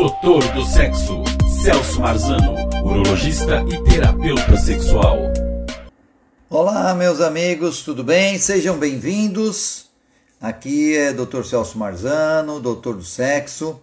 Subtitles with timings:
[0.00, 1.22] Doutor do Sexo,
[1.62, 5.18] Celso Marzano, urologista e terapeuta sexual.
[6.48, 8.38] Olá, meus amigos, tudo bem?
[8.38, 9.90] Sejam bem-vindos.
[10.40, 11.44] Aqui é Dr.
[11.44, 13.78] Celso Marzano, doutor do sexo,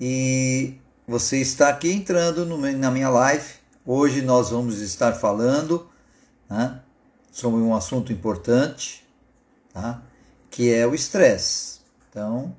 [0.00, 0.74] e
[1.06, 3.48] você está aqui entrando no, na minha live.
[3.86, 5.88] Hoje nós vamos estar falando
[6.50, 6.80] né,
[7.30, 9.06] sobre um assunto importante,
[9.72, 10.02] tá?
[10.50, 11.78] que é o estresse.
[12.10, 12.56] Então,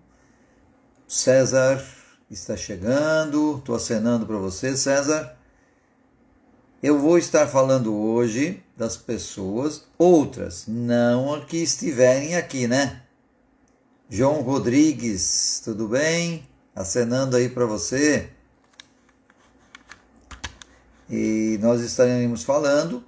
[1.06, 1.99] César
[2.30, 5.36] está chegando, estou acenando para você, César.
[6.82, 13.02] Eu vou estar falando hoje das pessoas, outras, não que estiverem aqui, né?
[14.08, 16.48] João Rodrigues, tudo bem?
[16.76, 18.30] Acenando aí para você.
[21.10, 23.04] E nós estaremos falando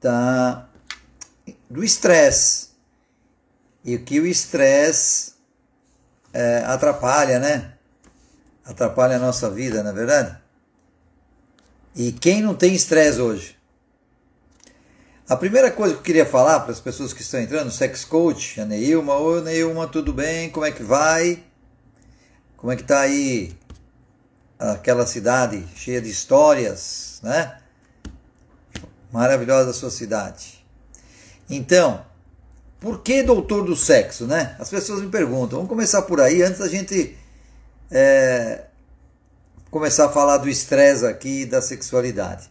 [0.00, 0.68] da,
[1.68, 2.68] do estresse.
[3.82, 5.32] E o que o estresse
[6.32, 7.77] é, atrapalha, né?
[8.68, 10.36] Atrapalha a nossa vida, não é verdade?
[11.96, 13.56] E quem não tem estresse hoje?
[15.26, 18.60] A primeira coisa que eu queria falar para as pessoas que estão entrando, sex coach,
[18.60, 20.50] a Neilma, oi Neilma, tudo bem?
[20.50, 21.42] Como é que vai?
[22.58, 23.56] Como é que tá aí
[24.58, 27.58] aquela cidade cheia de histórias, né?
[29.10, 30.62] Maravilhosa sua cidade.
[31.48, 32.04] Então,
[32.78, 34.56] por que doutor do sexo, né?
[34.58, 35.58] As pessoas me perguntam.
[35.58, 37.16] Vamos começar por aí antes da gente
[37.90, 38.64] é,
[39.70, 42.50] começar a falar do estresse aqui e da sexualidade.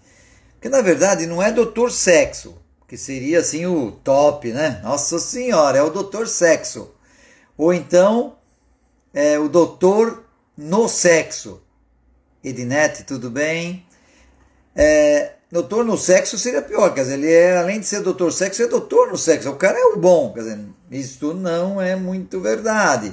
[0.53, 2.57] Porque na verdade não é doutor sexo,
[2.87, 4.81] que seria assim o top, né?
[4.83, 6.91] Nossa senhora, é o doutor sexo.
[7.57, 8.37] Ou então
[9.13, 10.23] é o doutor
[10.57, 11.61] no sexo.
[12.43, 13.85] Edinete, tudo bem?
[14.75, 18.61] É, doutor no sexo seria pior, quer dizer, ele é, além de ser doutor sexo,
[18.61, 19.49] é doutor no sexo.
[19.49, 20.59] O cara é o bom, quer dizer,
[20.91, 23.11] isto não é muito verdade.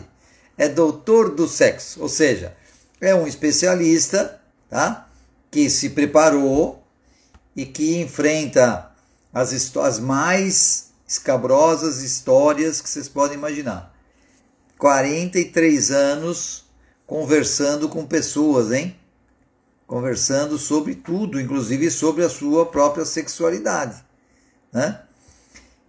[0.56, 2.56] É doutor do sexo, ou seja,
[3.00, 5.08] é um especialista, tá?
[5.50, 6.84] Que se preparou
[7.56, 8.90] e que enfrenta
[9.32, 13.94] as, as mais escabrosas histórias que vocês podem imaginar.
[14.78, 16.64] 43 anos
[17.06, 18.96] conversando com pessoas, hein?
[19.86, 24.04] Conversando sobre tudo, inclusive sobre a sua própria sexualidade,
[24.72, 25.03] né?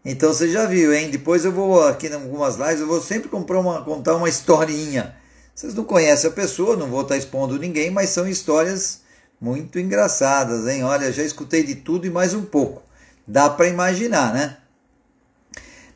[0.05, 1.09] Então você já viu, hein?
[1.09, 5.16] Depois eu vou aqui em algumas lives, eu vou sempre comprar uma, contar uma historinha
[5.55, 8.99] vocês não conhecem a pessoa, não vou estar expondo ninguém, mas são histórias
[9.39, 10.83] muito engraçadas, hein?
[10.83, 12.83] Olha, já escutei de tudo e mais um pouco.
[13.25, 14.57] Dá para imaginar, né?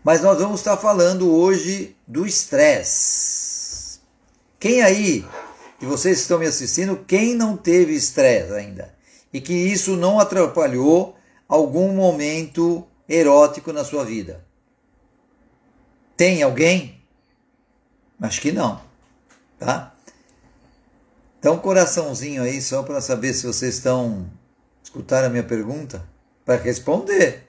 [0.01, 3.99] Mas nós vamos estar falando hoje do estresse.
[4.57, 5.25] Quem aí,
[5.77, 8.95] de vocês que estão me assistindo, quem não teve estresse ainda?
[9.33, 11.17] E que isso não atrapalhou
[11.49, 14.45] algum momento erótico na sua vida?
[16.15, 17.01] Tem alguém?
[18.21, 18.87] Acho que não
[19.59, 19.93] tá?
[21.37, 24.29] Então, coraçãozinho aí só para saber se vocês estão
[24.83, 26.03] escutando a minha pergunta
[26.45, 27.47] para responder.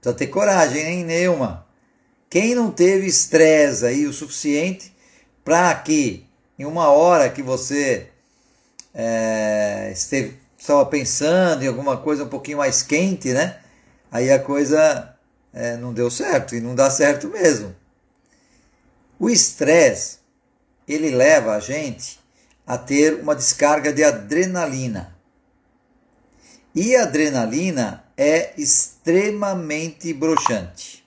[0.00, 1.66] Precisa ter coragem, hein, Neuma?
[2.30, 4.94] Quem não teve estresse aí o suficiente
[5.44, 6.26] para que
[6.58, 8.08] em uma hora que você
[8.94, 13.60] é, esteve, estava pensando em alguma coisa um pouquinho mais quente, né?
[14.10, 15.14] Aí a coisa
[15.52, 17.74] é, não deu certo e não dá certo mesmo.
[19.18, 20.18] O estresse
[20.86, 22.18] ele leva a gente
[22.66, 25.16] a ter uma descarga de adrenalina.
[26.74, 31.04] E a adrenalina é extremamente broxante,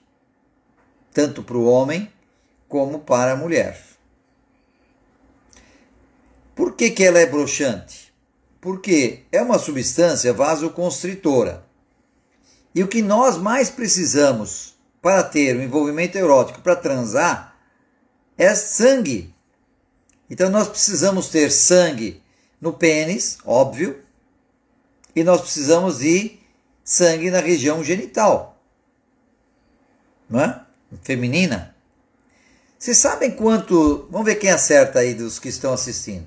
[1.12, 2.12] tanto para o homem
[2.68, 3.80] como para a mulher.
[6.54, 8.12] Por que, que ela é broxante?
[8.60, 11.64] Porque é uma substância vasoconstritora.
[12.74, 17.56] E o que nós mais precisamos para ter um envolvimento erótico, para transar,
[18.38, 19.34] é sangue.
[20.30, 22.22] Então nós precisamos ter sangue
[22.60, 24.00] no pênis, óbvio,
[25.14, 26.38] e nós precisamos de
[26.84, 28.58] sangue na região genital,
[30.28, 30.64] não é?
[31.02, 31.74] Feminina.
[32.78, 34.08] Vocês sabem quanto.
[34.10, 36.26] Vamos ver quem acerta aí dos que estão assistindo.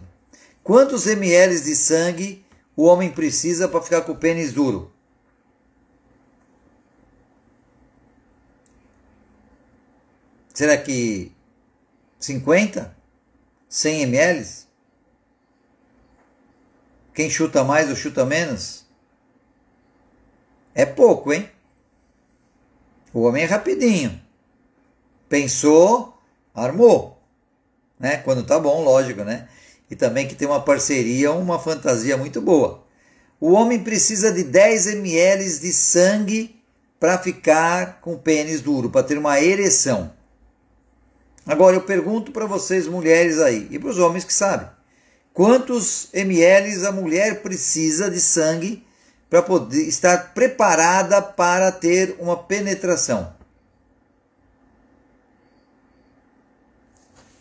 [0.64, 4.92] Quantos ml de sangue o homem precisa para ficar com o pênis duro?
[10.56, 11.34] Será que
[12.18, 12.96] 50?
[13.68, 14.48] 100 ml?
[17.14, 18.86] Quem chuta mais ou chuta menos?
[20.74, 21.50] É pouco, hein?
[23.14, 24.22] O homem é rapidinho.
[25.28, 26.18] Pensou,
[26.54, 27.22] armou.
[28.00, 28.16] Né?
[28.18, 29.50] Quando tá bom, lógico, né?
[29.92, 32.86] E também que tem uma parceria, uma fantasia muito boa.
[33.42, 36.64] O homem precisa de 10 ml de sangue
[36.98, 40.16] para ficar com o pênis duro, para ter uma ereção.
[41.48, 44.68] Agora eu pergunto para vocês, mulheres aí, e para os homens que sabem:
[45.34, 48.86] quantos ml a mulher precisa de sangue
[49.30, 53.34] para poder estar preparada para ter uma penetração.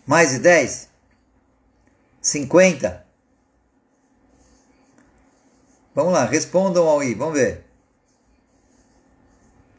[0.07, 0.89] Mais de 10?
[2.21, 3.07] 50?
[5.95, 7.65] Vamos lá, respondam aí, vamos ver.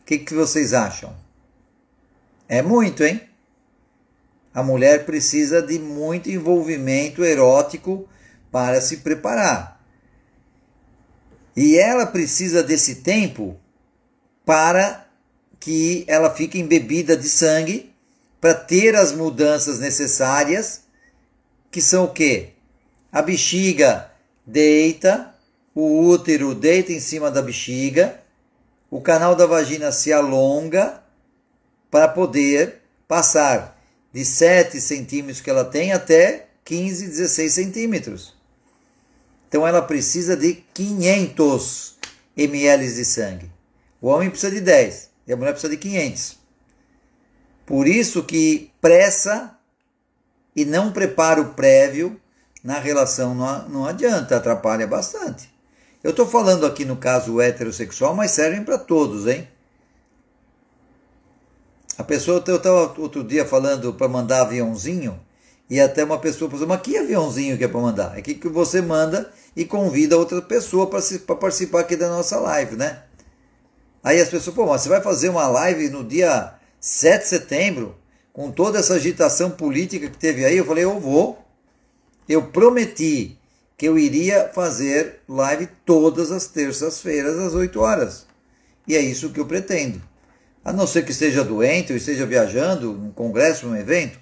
[0.02, 1.16] O que, que vocês acham?
[2.48, 3.35] É muito, hein?
[4.56, 8.08] A mulher precisa de muito envolvimento erótico
[8.50, 9.84] para se preparar.
[11.54, 13.60] E ela precisa desse tempo
[14.46, 15.06] para
[15.60, 17.94] que ela fique embebida de sangue
[18.40, 20.84] para ter as mudanças necessárias,
[21.70, 22.52] que são o quê?
[23.12, 24.10] A bexiga
[24.48, 25.36] deita,
[25.74, 28.22] o útero deita em cima da bexiga,
[28.90, 31.04] o canal da vagina se alonga
[31.92, 33.75] para poder passar
[34.16, 38.34] de 7 centímetros que ela tem até 15, 16 centímetros.
[39.50, 41.98] Então ela precisa de 500
[42.38, 43.52] ml de sangue.
[44.00, 46.40] O homem precisa de 10 e a mulher precisa de 500.
[47.66, 49.60] Por isso que pressa
[50.56, 52.18] e não preparo prévio
[52.64, 55.54] na relação não, adianta, atrapalha bastante.
[56.02, 59.46] Eu estou falando aqui no caso heterossexual, mas servem para todos, hein?
[61.98, 65.20] A pessoa, eu estava outro dia falando para mandar aviãozinho,
[65.70, 68.18] e até uma pessoa falou, mas que aviãozinho que é para mandar?
[68.18, 72.76] É que, que você manda e convida outra pessoa para participar aqui da nossa live,
[72.76, 73.04] né?
[74.04, 77.96] Aí as pessoas, pô, mas você vai fazer uma live no dia 7 de setembro,
[78.32, 81.44] com toda essa agitação política que teve aí, eu falei, eu vou.
[82.28, 83.38] Eu prometi
[83.78, 88.28] que eu iria fazer live todas as terças-feiras às 8 horas.
[88.88, 90.02] E é isso que eu pretendo.
[90.66, 94.18] A não ser que esteja doente ou esteja viajando, num congresso, num evento,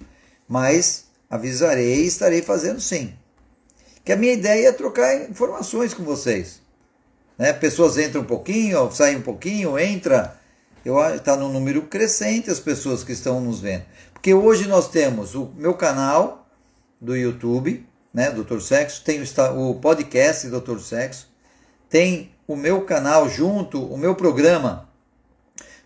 [0.46, 3.14] mas avisarei e estarei fazendo sim.
[4.04, 6.60] Que a minha ideia é trocar informações com vocês.
[7.38, 7.50] Né?
[7.54, 10.38] Pessoas entram um pouquinho, saem um pouquinho, entra
[11.16, 13.84] está num número crescente as pessoas que estão nos vendo.
[14.12, 16.46] Porque hoje nós temos o meu canal
[17.00, 21.26] do YouTube, né, Doutor Sexo, tem o, o podcast Doutor Sexo,
[21.88, 24.86] tem o meu canal junto, o meu programa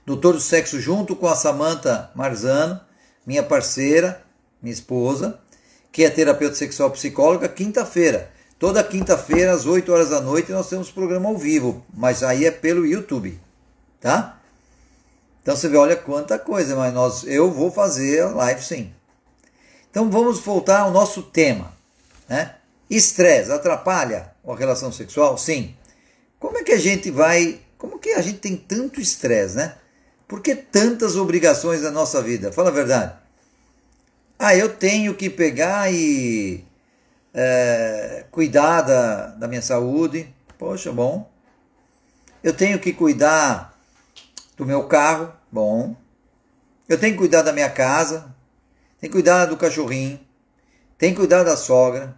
[0.08, 2.80] Doutor Sexo junto com a Samantha Marzano,
[3.26, 4.24] minha parceira,
[4.62, 5.38] minha esposa,
[5.92, 8.30] que é terapeuta sexual psicóloga, quinta-feira.
[8.58, 12.50] Toda quinta-feira, às 8 horas da noite, nós temos programa ao vivo, mas aí é
[12.50, 13.38] pelo YouTube,
[14.00, 14.40] tá?
[15.42, 18.90] Então você vê, olha quanta coisa, mas nós, eu vou fazer a live sim.
[19.90, 21.70] Então vamos voltar ao nosso tema.
[22.26, 22.54] Né?
[22.88, 25.36] Estresse atrapalha a relação sexual?
[25.36, 25.76] Sim.
[26.38, 27.60] Como é que a gente vai.
[27.76, 29.74] Como que a gente tem tanto estresse, né?
[30.28, 32.52] Por que tantas obrigações na nossa vida?
[32.52, 33.14] Fala a verdade.
[34.38, 36.62] Ah, eu tenho que pegar e
[37.34, 40.32] é, cuidar da, da minha saúde.
[40.58, 41.28] Poxa, bom.
[42.44, 43.76] Eu tenho que cuidar
[44.56, 45.32] do meu carro.
[45.50, 45.96] Bom.
[46.88, 48.34] Eu tenho que cuidar da minha casa,
[48.98, 50.18] tenho que cuidar do cachorrinho,
[50.96, 52.16] tenho que cuidar da sogra,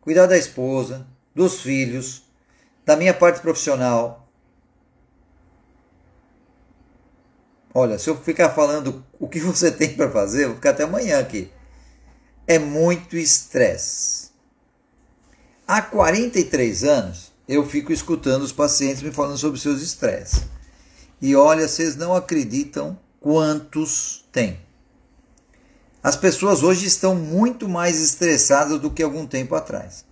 [0.00, 2.22] cuidar da esposa, dos filhos,
[2.84, 4.23] da minha parte profissional.
[7.76, 10.84] Olha, se eu ficar falando o que você tem para fazer, eu vou ficar até
[10.84, 11.50] amanhã aqui.
[12.46, 14.30] É muito estresse.
[15.66, 20.44] Há 43 anos, eu fico escutando os pacientes me falando sobre seus estresses.
[21.20, 24.60] E olha, vocês não acreditam quantos tem.
[26.02, 30.04] As pessoas hoje estão muito mais estressadas do que algum tempo atrás.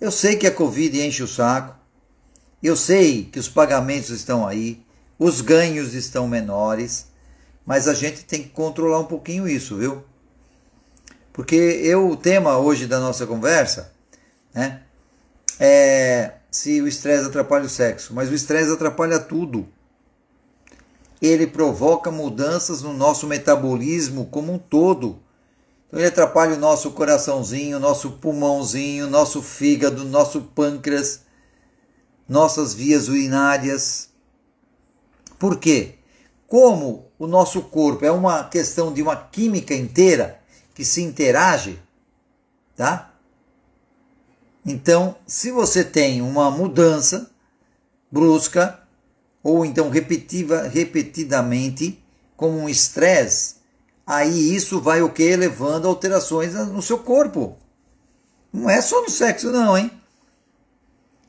[0.00, 1.76] Eu sei que a Covid enche o saco,
[2.62, 4.85] eu sei que os pagamentos estão aí,
[5.18, 7.06] os ganhos estão menores,
[7.64, 10.04] mas a gente tem que controlar um pouquinho isso, viu?
[11.32, 13.92] Porque eu, o tema hoje da nossa conversa
[14.54, 14.82] né,
[15.60, 19.68] é se o estresse atrapalha o sexo, mas o estresse atrapalha tudo
[21.20, 25.18] ele provoca mudanças no nosso metabolismo como um todo.
[25.86, 31.22] Então ele atrapalha o nosso coraçãozinho, nosso pulmãozinho, nosso fígado, nosso pâncreas,
[32.28, 34.10] nossas vias urinárias.
[35.38, 35.94] Por quê?
[36.46, 40.40] Como o nosso corpo é uma questão de uma química inteira
[40.74, 41.80] que se interage,
[42.76, 43.12] tá?
[44.64, 47.30] Então, se você tem uma mudança
[48.10, 48.80] brusca,
[49.42, 52.02] ou então repetiva, repetidamente
[52.36, 53.56] como um estresse,
[54.06, 55.36] aí isso vai o que?
[55.36, 57.56] Levando alterações no seu corpo.
[58.52, 59.90] Não é só no sexo não, hein?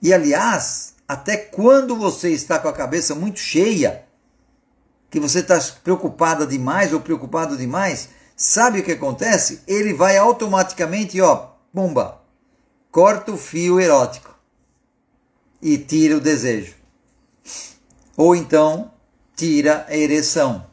[0.02, 4.06] E aliás, até quando você está com a cabeça muito cheia,
[5.10, 9.62] que você está preocupada demais ou preocupado demais, sabe o que acontece?
[9.66, 12.22] Ele vai automaticamente, ó, bomba,
[12.92, 14.36] corta o fio erótico
[15.62, 16.76] e tira o desejo.
[18.18, 18.92] Ou então
[19.36, 20.66] tira a ereção.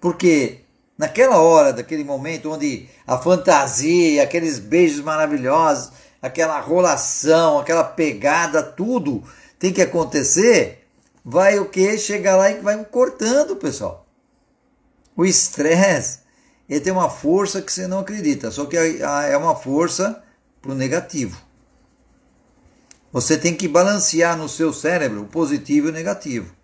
[0.00, 0.62] Porque
[0.96, 9.22] naquela hora, daquele momento onde a fantasia, aqueles beijos maravilhosos, aquela rolação, aquela pegada, tudo
[9.58, 10.86] tem que acontecer,
[11.24, 11.98] vai o que?
[11.98, 14.06] Chegar lá e vai cortando, pessoal.
[15.16, 16.20] O estresse,
[16.68, 20.22] ele tem uma força que você não acredita, só que é uma força
[20.62, 21.40] para o negativo.
[23.12, 26.54] Você tem que balancear no seu cérebro o positivo e o negativo.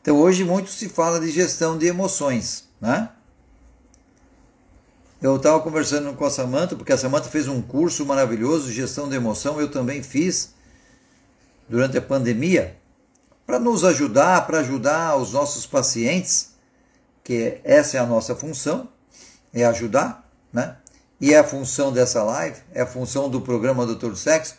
[0.00, 3.10] Então hoje muito se fala de gestão de emoções, né?
[5.24, 9.08] Eu estava conversando com a Samanta, porque a Samanta fez um curso maravilhoso de gestão
[9.08, 10.52] de emoção, eu também fiz
[11.66, 12.76] durante a pandemia,
[13.46, 16.50] para nos ajudar, para ajudar os nossos pacientes,
[17.22, 18.86] que essa é a nossa função,
[19.50, 20.76] é ajudar, né?
[21.18, 24.56] E é a função dessa live, é a função do programa Doutor Sexo,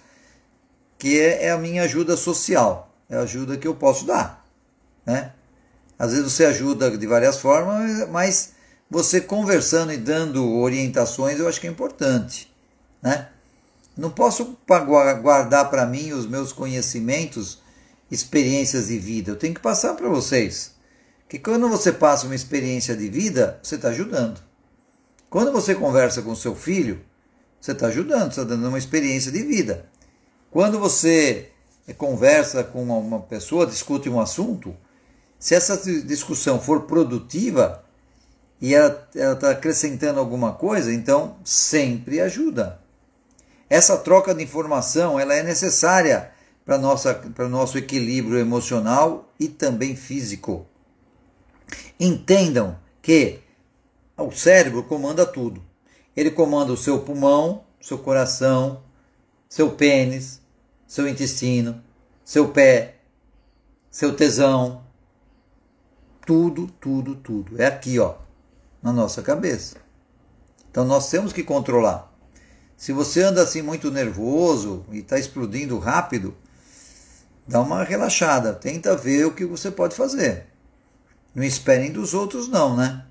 [0.98, 4.44] que é, é a minha ajuda social, é a ajuda que eu posso dar,
[5.06, 5.32] né?
[6.00, 8.55] Às vezes você ajuda de várias formas, mas
[8.90, 12.54] você conversando e dando orientações, eu acho que é importante,
[13.02, 13.30] né?
[13.98, 17.62] Não posso guardar para mim os meus conhecimentos,
[18.12, 19.32] experiências de vida.
[19.32, 20.76] Eu tenho que passar para vocês.
[21.30, 24.42] Que quando você passa uma experiência de vida, você está ajudando.
[25.30, 27.02] Quando você conversa com seu filho,
[27.60, 29.90] você está ajudando, está dando uma experiência de vida.
[30.52, 31.50] Quando você
[31.98, 34.76] conversa com uma pessoa, discute um assunto,
[35.40, 37.85] se essa discussão for produtiva,
[38.62, 42.80] e ela está acrescentando alguma coisa, então sempre ajuda.
[43.70, 46.32] Essa troca de informação ela é necessária
[46.66, 46.78] para
[47.46, 50.66] o nosso equilíbrio emocional e também físico.
[52.00, 53.40] Entendam que
[54.18, 55.62] o cérebro comanda tudo.
[56.16, 58.82] Ele comanda o seu pulmão, seu coração,
[59.50, 60.42] seu pênis,
[60.88, 61.84] seu intestino,
[62.24, 62.96] seu pé,
[63.92, 64.84] seu tesão.
[66.26, 67.62] Tudo, tudo, tudo.
[67.62, 68.25] É aqui, ó
[68.86, 69.78] na nossa cabeça.
[70.70, 72.14] Então nós temos que controlar.
[72.78, 76.38] Se você anda assim muito nervoso e está explodindo rápido,
[77.48, 80.46] dá uma relaxada, tenta ver o que você pode fazer.
[81.34, 83.04] Não esperem dos outros não, né?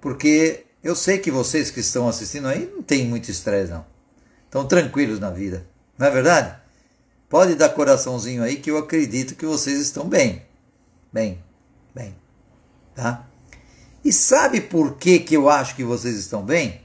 [0.00, 3.84] Porque eu sei que vocês que estão assistindo aí não tem muito estresse não.
[4.46, 5.66] Estão tranquilos na vida.
[5.98, 6.58] Não é verdade?
[7.28, 10.46] Pode dar coraçãozinho aí que eu acredito que vocês estão bem.
[11.12, 11.44] Bem,
[11.94, 12.16] bem.
[12.94, 13.26] Tá?
[14.04, 16.80] E sabe por que, que eu acho que vocês estão bem?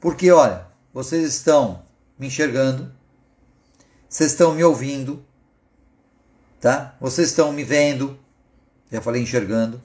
[0.00, 1.82] Porque, olha, vocês estão
[2.18, 2.90] me enxergando,
[4.08, 5.22] vocês estão me ouvindo,
[6.60, 6.96] tá?
[6.98, 8.18] Vocês estão me vendo,
[8.90, 9.82] já falei enxergando.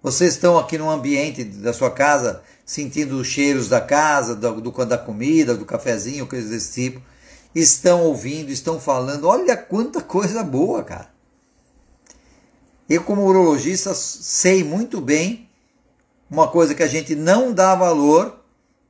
[0.00, 4.86] Vocês estão aqui no ambiente da sua casa, sentindo os cheiros da casa, do, do,
[4.86, 7.02] da comida, do cafezinho, coisas desse tipo.
[7.52, 9.26] Estão ouvindo, estão falando.
[9.26, 11.10] Olha quanta coisa boa, cara.
[12.88, 15.47] Eu, como urologista, sei muito bem
[16.30, 18.38] uma coisa que a gente não dá valor,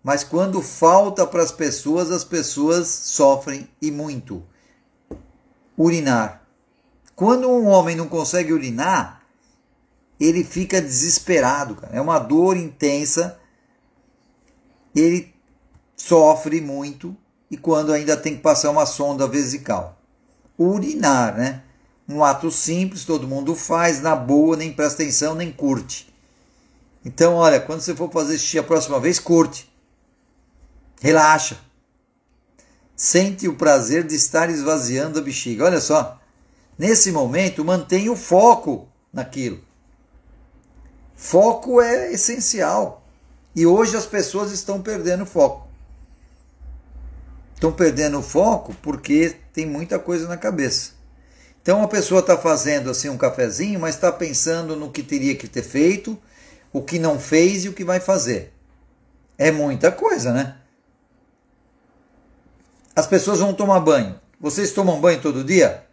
[0.02, 4.42] mas quando falta para as pessoas, as pessoas sofrem e muito.
[5.76, 6.42] Urinar.
[7.14, 9.22] Quando um homem não consegue urinar,
[10.18, 11.94] ele fica desesperado, cara.
[11.94, 13.38] É uma dor intensa.
[14.94, 15.32] Ele
[15.96, 17.16] sofre muito
[17.50, 19.96] e quando ainda tem que passar uma sonda vesical.
[20.58, 21.62] Urinar, né?
[22.08, 26.07] Um ato simples, todo mundo faz, na boa, nem presta atenção, nem curte.
[27.04, 29.72] Então, olha, quando você for fazer xixi a próxima vez, curte.
[31.00, 31.58] Relaxa.
[32.96, 35.64] Sente o prazer de estar esvaziando a bexiga.
[35.64, 36.20] Olha só.
[36.76, 39.60] Nesse momento, mantenha o foco naquilo.
[41.14, 43.04] Foco é essencial.
[43.54, 45.68] E hoje as pessoas estão perdendo foco.
[47.54, 50.92] Estão perdendo foco porque tem muita coisa na cabeça.
[51.60, 55.48] Então a pessoa está fazendo assim um cafezinho, mas está pensando no que teria que
[55.48, 56.16] ter feito,
[56.72, 58.52] o que não fez e o que vai fazer.
[59.36, 60.56] É muita coisa, né?
[62.94, 64.20] As pessoas vão tomar banho.
[64.40, 65.86] Vocês tomam banho todo dia?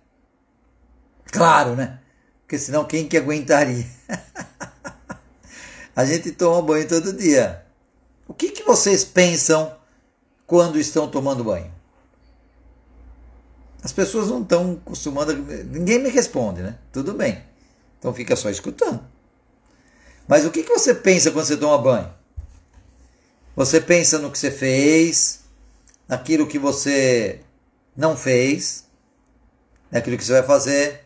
[1.32, 2.00] Claro, né?
[2.41, 3.86] Porque senão quem que aguentaria?
[5.96, 7.65] A gente toma banho todo dia.
[8.27, 9.75] O que, que vocês pensam
[10.46, 11.72] quando estão tomando banho?
[13.84, 15.38] As pessoas não estão acostumadas.
[15.67, 16.77] Ninguém me responde, né?
[16.91, 17.44] Tudo bem.
[18.00, 19.14] Então fica só escutando.
[20.27, 22.13] Mas o que, que você pensa quando você toma banho?
[23.55, 25.41] Você pensa no que você fez,
[26.08, 27.39] naquilo que você
[27.96, 28.86] não fez,
[29.89, 31.05] naquilo que você vai fazer.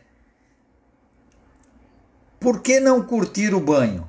[2.40, 4.08] Por que não curtir o banho?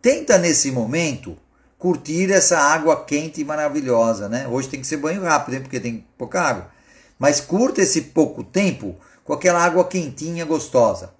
[0.00, 1.36] Tenta nesse momento
[1.78, 4.46] curtir essa água quente e maravilhosa, né?
[4.48, 5.62] Hoje tem que ser banho rápido, hein?
[5.62, 6.70] porque tem pouca água.
[7.18, 11.12] Mas curta esse pouco tempo com aquela água quentinha gostosa.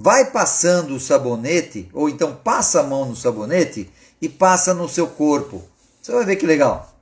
[0.00, 3.90] Vai passando o sabonete, ou então passa a mão no sabonete
[4.22, 5.60] e passa no seu corpo.
[6.00, 6.94] Você vai ver que legal.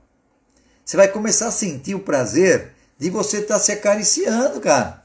[0.83, 5.03] Você vai começar a sentir o prazer de você estar tá se acariciando, cara.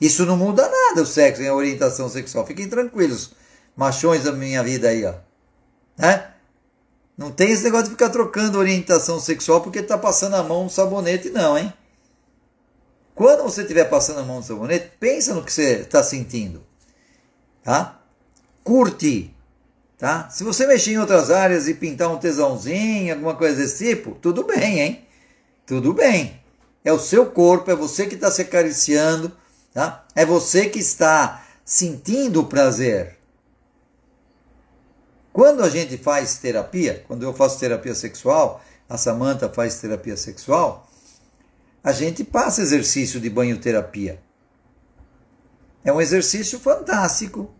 [0.00, 2.44] Isso não muda nada o sexo, a orientação sexual.
[2.44, 3.32] Fiquem tranquilos,
[3.76, 5.14] machões da minha vida aí, ó.
[5.96, 6.26] Né?
[7.16, 10.70] Não tem esse negócio de ficar trocando orientação sexual porque está passando a mão no
[10.70, 11.72] sabonete, não, hein?
[13.14, 16.64] Quando você estiver passando a mão no sabonete, pensa no que você está sentindo,
[17.62, 18.00] tá?
[18.62, 19.34] Curte,
[19.98, 20.28] tá?
[20.30, 24.44] Se você mexer em outras áreas e pintar um tesãozinho, alguma coisa desse tipo, tudo
[24.44, 25.04] bem, hein?
[25.66, 26.40] Tudo bem.
[26.84, 29.30] É o seu corpo, é você que está se acariciando,
[29.72, 30.04] tá?
[30.14, 33.18] É você que está sentindo o prazer.
[35.32, 40.88] Quando a gente faz terapia, quando eu faço terapia sexual, a Samanta faz terapia sexual,
[41.82, 44.20] a gente passa exercício de banho-terapia.
[45.84, 47.50] É um exercício fantástico.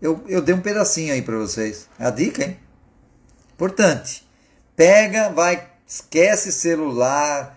[0.00, 1.88] Eu, eu dei um pedacinho aí para vocês.
[1.98, 2.56] É a dica, hein?
[3.54, 4.26] Importante.
[4.74, 7.56] Pega, vai, esquece celular.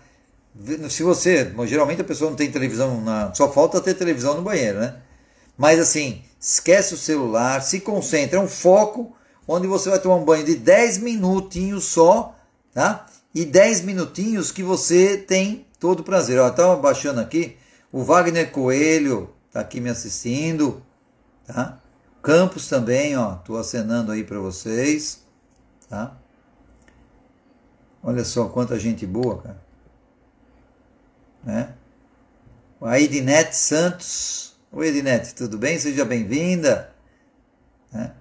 [0.88, 4.78] Se você, geralmente a pessoa não tem televisão, na, só falta ter televisão no banheiro,
[4.78, 4.96] né?
[5.58, 9.14] Mas assim, esquece o celular, se concentra, é um foco
[9.48, 12.34] onde você vai tomar um banho de 10 minutinhos só,
[12.72, 13.06] tá?
[13.34, 16.38] E 10 minutinhos que você tem todo o prazer.
[16.38, 17.56] Ó, estava baixando aqui,
[17.92, 20.82] o Wagner Coelho está aqui me assistindo,
[21.46, 21.80] tá?
[22.22, 25.22] Campos também, ó, tô acenando aí para vocês,
[25.88, 26.14] tá?
[28.02, 29.66] Olha só quanta gente boa, cara.
[31.42, 31.74] Né?
[32.82, 34.54] A Edinete Santos.
[34.70, 35.78] Oi, Edinete, tudo bem?
[35.78, 36.92] Seja bem-vinda.
[37.90, 38.12] Né?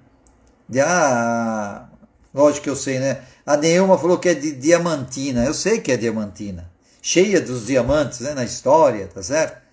[0.82, 1.90] Ah,
[2.34, 3.24] lógico que eu sei, né?
[3.46, 5.44] A Neuma falou que é de Diamantina.
[5.44, 6.72] Eu sei que é Diamantina.
[7.02, 9.65] Cheia dos diamantes né, na história, tá certo?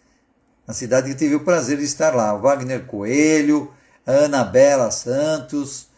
[0.67, 2.35] A cidade que tive o prazer de estar lá.
[2.37, 3.73] Wagner Coelho,
[4.07, 5.89] a Anabela Santos,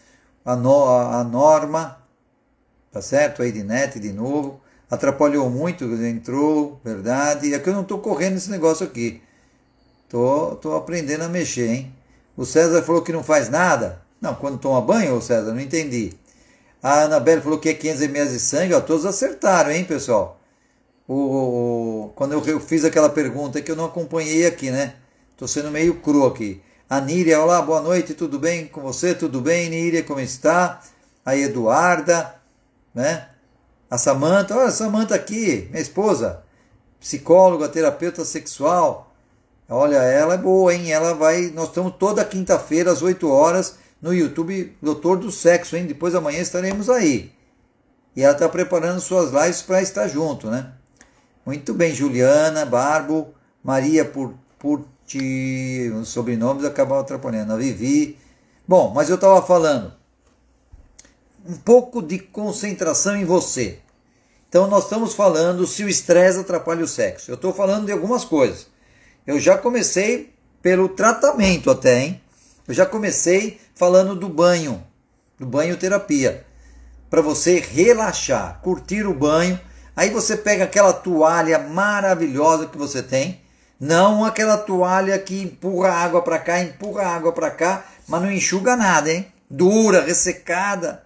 [0.44, 1.98] a, no, a Norma,
[2.90, 3.42] tá certo?
[3.42, 4.60] A Edinete de novo.
[4.90, 7.52] Atrapalhou muito, entrou, verdade.
[7.52, 9.22] É que eu não estou correndo esse negócio aqui.
[10.08, 11.94] Tô, tô aprendendo a mexer, hein?
[12.36, 14.02] O César falou que não faz nada.
[14.20, 16.12] Não, quando toma banho, César, não entendi.
[16.82, 20.38] A Anabelle falou que é 500 ml de sangue, ó, todos acertaram, hein, pessoal?
[21.06, 24.94] O, quando eu, fiz aquela pergunta que eu não acompanhei aqui, né?
[25.32, 26.62] Estou sendo meio cru aqui.
[26.88, 29.14] A Níria, olá, boa noite, tudo bem com você?
[29.14, 30.80] Tudo bem, Níria, como está?
[31.24, 32.34] A Eduarda,
[32.94, 33.28] né?
[33.90, 36.42] A Samanta, olha a Samanta aqui, minha esposa,
[36.98, 39.14] psicóloga, terapeuta sexual.
[39.68, 40.90] Olha, ela é boa, hein?
[40.90, 45.86] Ela vai, nós estamos toda quinta-feira às 8 horas no YouTube Doutor do Sexo, hein?
[45.86, 47.30] Depois amanhã estaremos aí.
[48.16, 50.72] E ela está preparando suas lives para estar junto, né?
[51.44, 57.52] Muito bem, Juliana, Barbo, Maria por, Purti, os sobrenomes acabaram atrapalhando.
[57.52, 58.18] A Vivi.
[58.66, 59.92] Bom, mas eu estava falando
[61.46, 63.78] um pouco de concentração em você.
[64.48, 67.30] Então nós estamos falando se o estresse atrapalha o sexo.
[67.30, 68.66] Eu estou falando de algumas coisas.
[69.26, 72.20] Eu já comecei pelo tratamento até, hein?
[72.66, 74.82] Eu já comecei falando do banho,
[75.38, 76.46] do banho terapia,
[77.10, 79.60] para você relaxar, curtir o banho.
[79.96, 83.40] Aí você pega aquela toalha maravilhosa que você tem,
[83.78, 88.76] não aquela toalha que empurra água para cá, empurra água para cá, mas não enxuga
[88.76, 89.26] nada, hein?
[89.48, 91.04] Dura, ressecada,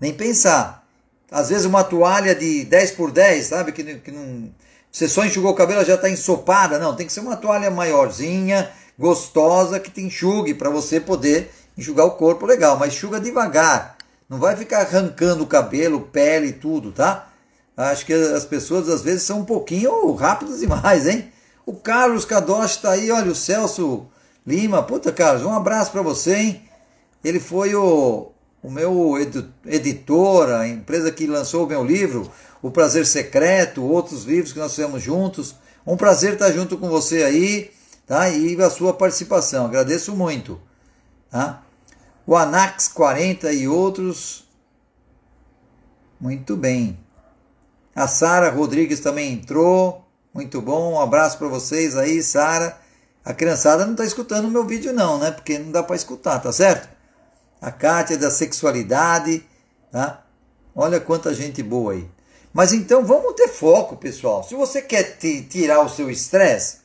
[0.00, 0.84] nem pensar.
[1.30, 3.72] Às vezes uma toalha de 10 por 10, sabe?
[3.72, 4.50] Que, que não.
[4.90, 6.78] Você só enxugou o cabelo, já está ensopada.
[6.78, 12.06] Não, tem que ser uma toalha maiorzinha, gostosa que te enxugue para você poder enxugar
[12.06, 13.96] o corpo legal, mas enxuga devagar.
[14.28, 17.27] Não vai ficar arrancando o cabelo, pele e tudo, tá?
[17.78, 21.32] Acho que as pessoas às vezes são um pouquinho rápidas demais, hein?
[21.64, 24.06] O Carlos Kadosh está aí, olha, o Celso
[24.46, 24.82] Lima.
[24.82, 26.62] Puta, Carlos, um abraço para você, hein?
[27.22, 29.14] Ele foi o, o meu
[29.64, 34.74] editor, a empresa que lançou o meu livro, O Prazer Secreto, outros livros que nós
[34.74, 35.54] fizemos juntos.
[35.86, 37.70] Um prazer estar junto com você aí
[38.08, 38.28] tá?
[38.30, 39.66] E a sua participação.
[39.66, 40.58] Agradeço muito,
[41.30, 41.62] tá?
[42.26, 44.48] O Anax 40 e outros.
[46.18, 46.98] Muito bem.
[47.98, 50.04] A Sara Rodrigues também entrou.
[50.32, 50.92] Muito bom.
[50.92, 52.78] Um abraço para vocês aí, Sara.
[53.24, 55.32] A criançada não está escutando o meu vídeo não, né?
[55.32, 56.88] Porque não dá para escutar, tá certo?
[57.60, 59.44] A Kátia da sexualidade,
[59.90, 60.24] tá?
[60.76, 62.08] Olha quanta gente boa aí.
[62.52, 64.44] Mas então vamos ter foco, pessoal.
[64.44, 66.76] Se você quer tirar o seu estresse,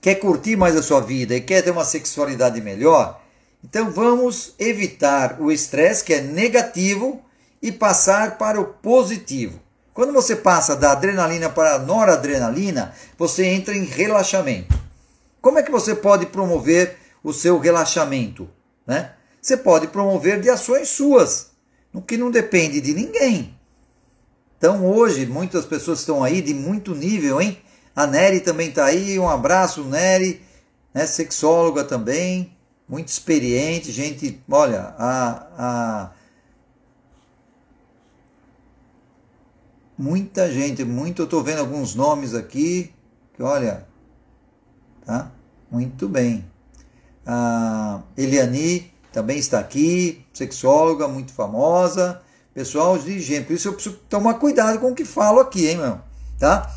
[0.00, 3.20] quer curtir mais a sua vida e quer ter uma sexualidade melhor,
[3.62, 7.20] então vamos evitar o estresse que é negativo
[7.60, 9.62] e passar para o positivo.
[9.94, 14.76] Quando você passa da adrenalina para a noradrenalina, você entra em relaxamento.
[15.40, 18.50] Como é que você pode promover o seu relaxamento?
[18.84, 19.12] Né?
[19.40, 21.52] Você pode promover de ações suas,
[21.92, 23.56] no que não depende de ninguém.
[24.58, 27.58] Então hoje muitas pessoas estão aí de muito nível, hein?
[27.94, 30.42] A Nery também está aí, um abraço Nery,
[30.92, 31.06] né?
[31.06, 32.56] sexóloga também,
[32.88, 36.10] muito experiente, gente, olha, a, a
[39.96, 42.92] muita gente, muito, eu estou vendo alguns nomes aqui,
[43.34, 43.86] que olha,
[45.04, 45.30] tá?
[45.70, 46.44] Muito bem.
[47.26, 52.20] A Eliani também está aqui, sexóloga, muito famosa,
[52.52, 53.46] pessoal dirigente.
[53.46, 56.00] Por isso eu preciso tomar cuidado com o que falo aqui, hein, meu?
[56.38, 56.70] Tá?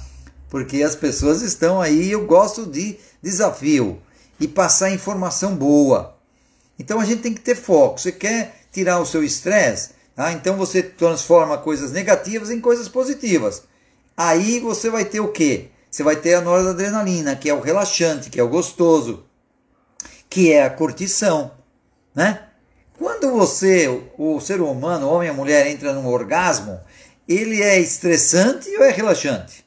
[0.50, 4.02] Porque as pessoas estão aí, eu gosto de desafio
[4.40, 6.16] e passar informação boa.
[6.80, 8.00] Então a gente tem que ter foco.
[8.00, 9.97] Você quer tirar o seu estresse?
[10.18, 13.62] Ah, então você transforma coisas negativas em coisas positivas.
[14.18, 15.68] Aí você vai ter o quê?
[15.92, 19.26] Você vai ter a noradrenalina, que é o relaxante, que é o gostoso,
[20.28, 21.52] que é a curtição,
[22.16, 22.48] né?
[22.98, 26.80] Quando você, o ser humano, homem a mulher, entra num orgasmo,
[27.28, 29.64] ele é estressante ou é relaxante?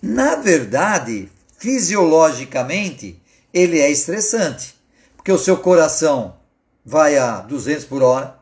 [0.00, 4.74] Na verdade, fisiologicamente, ele é estressante,
[5.14, 6.36] porque o seu coração
[6.82, 8.39] vai a 200 por hora,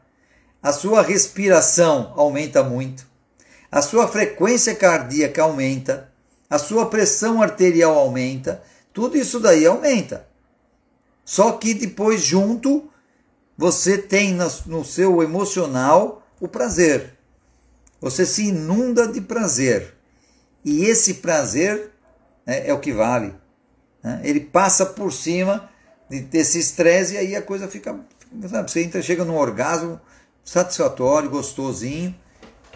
[0.62, 3.06] a sua respiração aumenta muito,
[3.70, 6.10] a sua frequência cardíaca aumenta,
[6.48, 10.26] a sua pressão arterial aumenta, tudo isso daí aumenta.
[11.24, 12.90] Só que depois, junto,
[13.56, 17.18] você tem no seu emocional o prazer.
[18.00, 19.94] Você se inunda de prazer.
[20.64, 21.90] E esse prazer
[22.46, 23.34] né, é o que vale.
[24.02, 24.20] Né?
[24.24, 25.68] Ele passa por cima
[26.08, 27.98] desse estresse e aí a coisa fica.
[28.48, 30.00] Sabe, você entra, chega num orgasmo
[30.48, 32.14] satisfatório, gostosinho.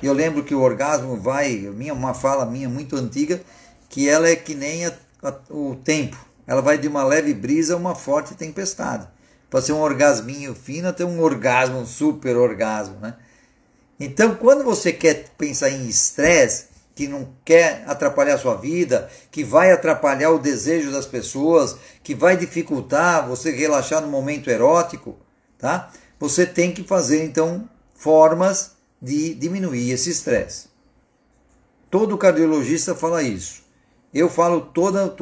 [0.02, 3.40] Eu lembro que o orgasmo vai, minha, uma fala minha muito antiga,
[3.88, 6.16] que ela é que nem a, a, o tempo.
[6.46, 9.08] Ela vai de uma leve brisa a uma forte tempestade.
[9.48, 13.14] Pode ser um orgasminho fino até um orgasmo, um super orgasmo, né?
[13.98, 19.42] Então, quando você quer pensar em estresse, que não quer atrapalhar a sua vida, que
[19.42, 25.16] vai atrapalhar o desejo das pessoas, que vai dificultar você relaxar no momento erótico,
[25.56, 25.90] tá?
[26.22, 30.68] Você tem que fazer então formas de diminuir esse estresse.
[31.90, 33.62] Todo cardiologista fala isso.
[34.14, 34.72] Eu falo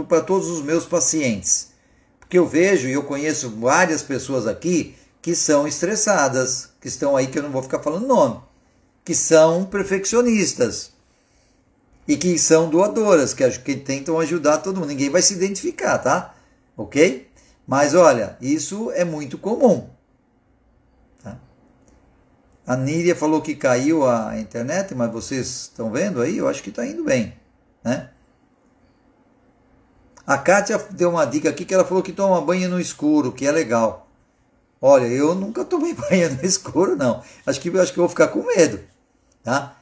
[0.07, 1.71] para todos os meus pacientes,
[2.19, 7.29] porque eu vejo e eu conheço várias pessoas aqui que são estressadas, que estão aí
[7.29, 8.39] que eu não vou ficar falando nome,
[9.03, 10.93] que são perfeccionistas
[12.07, 14.91] e que são doadoras, que, que tentam ajudar todo mundo.
[14.91, 16.35] Ninguém vai se identificar, tá?
[16.77, 17.27] Ok?
[17.67, 19.89] Mas olha, isso é muito comum.
[22.71, 26.37] A Níria falou que caiu a internet, mas vocês estão vendo aí?
[26.37, 27.35] Eu acho que está indo bem.
[27.83, 28.11] Né?
[30.25, 33.45] A Kátia deu uma dica aqui que ela falou que toma banho no escuro, que
[33.45, 34.07] é legal.
[34.81, 37.25] Olha, eu nunca tomei banho no escuro, não.
[37.45, 38.79] Acho que, acho que eu vou ficar com medo.
[39.43, 39.77] Tá?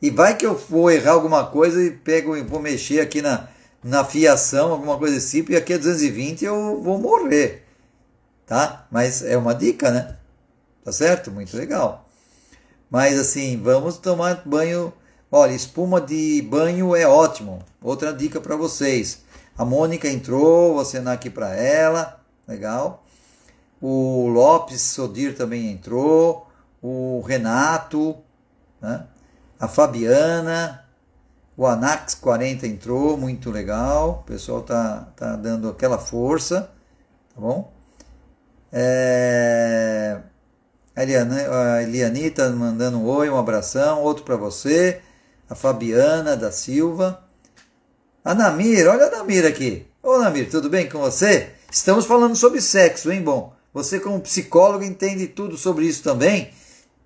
[0.00, 3.46] E vai que eu vou errar alguma coisa e pego e vou mexer aqui na,
[3.84, 7.66] na fiação, alguma coisa assim, e aqui é 220 eu vou morrer.
[8.46, 8.86] Tá?
[8.90, 10.16] Mas é uma dica, né?
[10.82, 11.30] Tá certo?
[11.30, 12.01] Muito legal.
[12.92, 14.92] Mas assim, vamos tomar banho.
[15.30, 17.60] Olha, espuma de banho é ótimo.
[17.80, 19.22] Outra dica para vocês.
[19.56, 22.20] A Mônica entrou, vou acenar aqui para ela.
[22.46, 23.02] Legal.
[23.80, 26.46] O Lopes Sodir também entrou.
[26.82, 28.14] O Renato.
[28.78, 29.06] Né?
[29.58, 30.84] A Fabiana.
[31.56, 34.20] O Anax 40 entrou, muito legal.
[34.20, 36.70] O pessoal tá, tá dando aquela força.
[37.34, 37.72] Tá bom?
[38.70, 40.20] É...
[40.94, 45.00] A Eliane está mandando um oi, um abração, outro para você.
[45.48, 47.24] A Fabiana da Silva.
[48.22, 49.86] A Namir, olha a Namir aqui.
[50.02, 51.50] Ô Namir, tudo bem com você?
[51.70, 53.22] Estamos falando sobre sexo, hein?
[53.22, 56.50] Bom, você como psicólogo entende tudo sobre isso também.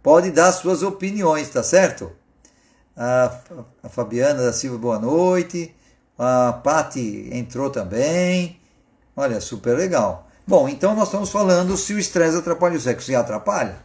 [0.03, 2.11] Pode dar suas opiniões, tá certo?
[2.96, 3.38] A,
[3.85, 5.72] a Fabiana da Silva, boa noite.
[6.18, 8.59] A Pati entrou também.
[9.14, 10.25] Olha, super legal.
[10.46, 13.11] Bom, então nós estamos falando se o estresse atrapalha o sexo.
[13.11, 13.78] E atrapalha,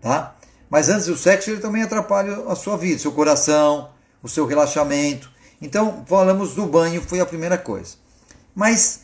[0.00, 0.34] tá?
[0.70, 3.90] Mas antes do sexo, ele também atrapalha a sua vida, seu coração,
[4.22, 5.30] o seu relaxamento.
[5.60, 7.96] Então, falamos do banho, foi a primeira coisa.
[8.54, 9.02] Mas,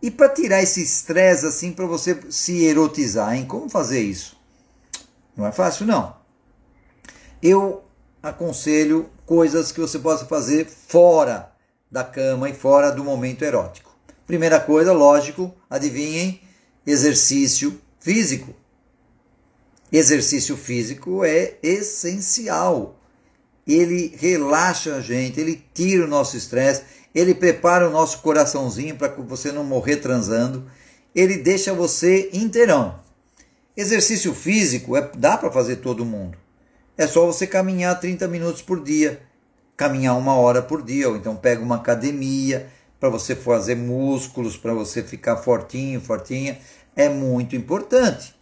[0.00, 3.44] e para tirar esse estresse assim, para você se erotizar, hein?
[3.44, 4.38] Como fazer isso?
[5.36, 6.16] Não é fácil, não.
[7.42, 7.84] Eu
[8.22, 11.52] aconselho coisas que você possa fazer fora
[11.90, 13.87] da cama e fora do momento erótico.
[14.28, 16.42] Primeira coisa, lógico, adivinhem,
[16.86, 18.54] exercício físico.
[19.90, 23.00] exercício físico é essencial.
[23.66, 26.82] Ele relaxa a gente, ele tira o nosso estresse,
[27.14, 30.70] ele prepara o nosso coraçãozinho para você não morrer transando,
[31.14, 33.00] ele deixa você inteirão.
[33.74, 36.36] Exercício físico é, dá para fazer todo mundo.
[36.98, 39.22] É só você caminhar 30 minutos por dia,
[39.74, 44.74] caminhar uma hora por dia, ou então pega uma academia para você fazer músculos, para
[44.74, 46.58] você ficar fortinho, fortinha.
[46.96, 48.34] É muito importante.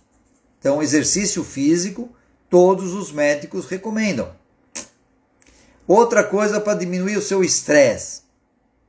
[0.58, 2.08] Então, exercício físico,
[2.48, 4.34] todos os médicos recomendam.
[5.86, 8.22] Outra coisa para diminuir o seu estresse: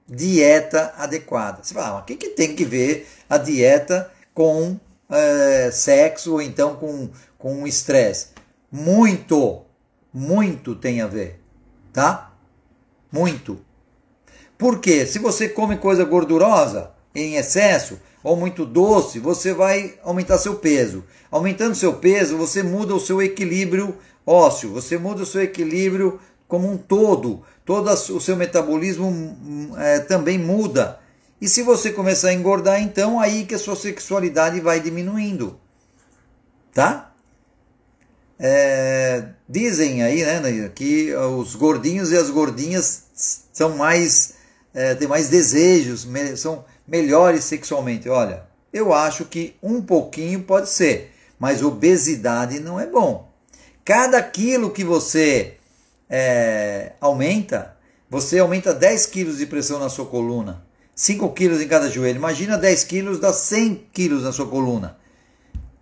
[0.07, 1.63] dieta adequada.
[1.63, 6.41] Você fala, ah, o que, que tem que ver a dieta com é, sexo ou
[6.41, 8.29] então com, com estresse?
[8.71, 9.63] Muito,
[10.11, 11.39] muito tem a ver,
[11.93, 12.33] tá?
[13.11, 13.66] Muito.
[14.57, 20.55] Porque se você come coisa gordurosa em excesso ou muito doce, você vai aumentar seu
[20.55, 21.03] peso.
[21.29, 26.69] Aumentando seu peso, você muda o seu equilíbrio ósseo, você muda o seu equilíbrio como
[26.69, 27.43] um todo.
[27.65, 30.99] Todo o seu metabolismo hum, é, também muda.
[31.39, 35.59] E se você começar a engordar, então aí que a sua sexualidade vai diminuindo.
[36.73, 37.11] Tá?
[38.39, 43.03] É, dizem aí né, que os gordinhos e as gordinhas
[43.51, 44.36] são mais
[44.77, 48.07] é, têm mais desejos, me, são melhores sexualmente.
[48.07, 53.27] Olha, eu acho que um pouquinho pode ser, mas obesidade não é bom.
[53.83, 55.55] Cada quilo que você
[56.07, 57.75] é, aumenta,
[58.07, 60.63] você aumenta 10 quilos de pressão na sua coluna,
[60.93, 62.17] 5 quilos em cada joelho.
[62.17, 64.95] Imagina 10 quilos dá 100 quilos na sua coluna.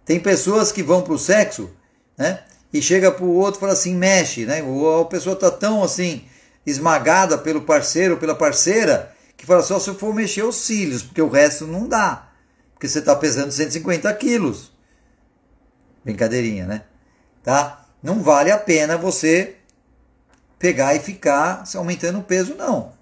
[0.05, 1.69] Tem pessoas que vão para o sexo,
[2.17, 2.39] né?
[2.71, 4.63] E chega para o outro e fala assim, mexe, né?
[5.01, 6.23] A pessoa está tão assim
[6.65, 11.21] esmagada pelo parceiro, pela parceira, que fala só se eu for mexer os cílios, porque
[11.21, 12.29] o resto não dá.
[12.73, 14.71] Porque você está pesando 150 quilos.
[16.03, 16.83] Brincadeirinha, né?
[17.43, 17.85] Tá?
[18.01, 19.55] Não vale a pena você
[20.57, 22.93] pegar e ficar aumentando o peso, não.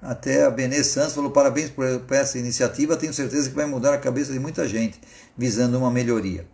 [0.00, 3.98] Até a Benê Santos falou parabéns por essa iniciativa, tenho certeza que vai mudar a
[3.98, 5.00] cabeça de muita gente,
[5.36, 6.46] visando uma melhoria.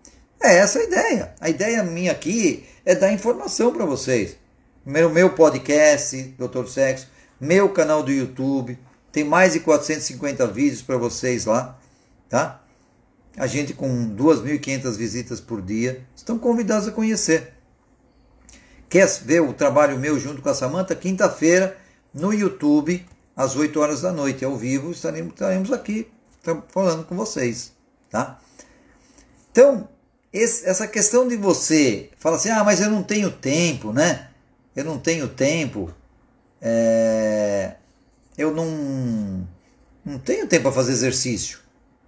[0.43, 1.35] É essa a ideia.
[1.41, 4.37] A ideia minha aqui é dar informação para vocês
[4.85, 7.09] meu, meu podcast, Doutor Sexo,
[7.40, 8.79] meu canal do YouTube.
[9.11, 11.79] Tem mais de 450 vídeos para vocês lá,
[12.29, 12.61] tá?
[13.37, 16.05] A gente com 2.500 visitas por dia.
[16.14, 17.55] Estão convidados a conhecer.
[18.88, 20.94] Quer ver o trabalho meu junto com a Samanta?
[20.94, 21.77] Quinta-feira,
[22.12, 26.09] no YouTube, às 8 horas da noite, ao vivo, estaremos, estaremos aqui
[26.68, 27.73] falando com vocês,
[28.11, 28.38] tá?
[29.51, 29.88] Então,
[30.33, 34.29] esse, essa questão de você fala assim, ah, mas eu não tenho tempo, né?
[34.75, 35.93] Eu não tenho tempo,
[36.61, 37.75] é,
[38.37, 39.47] eu não,
[40.05, 41.61] não tenho tempo para fazer exercício.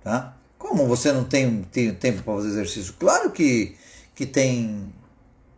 [0.02, 0.36] Tá?
[0.58, 2.94] Como você não tem, tem tempo para fazer exercício?
[2.98, 3.76] Claro que,
[4.14, 4.92] que tem,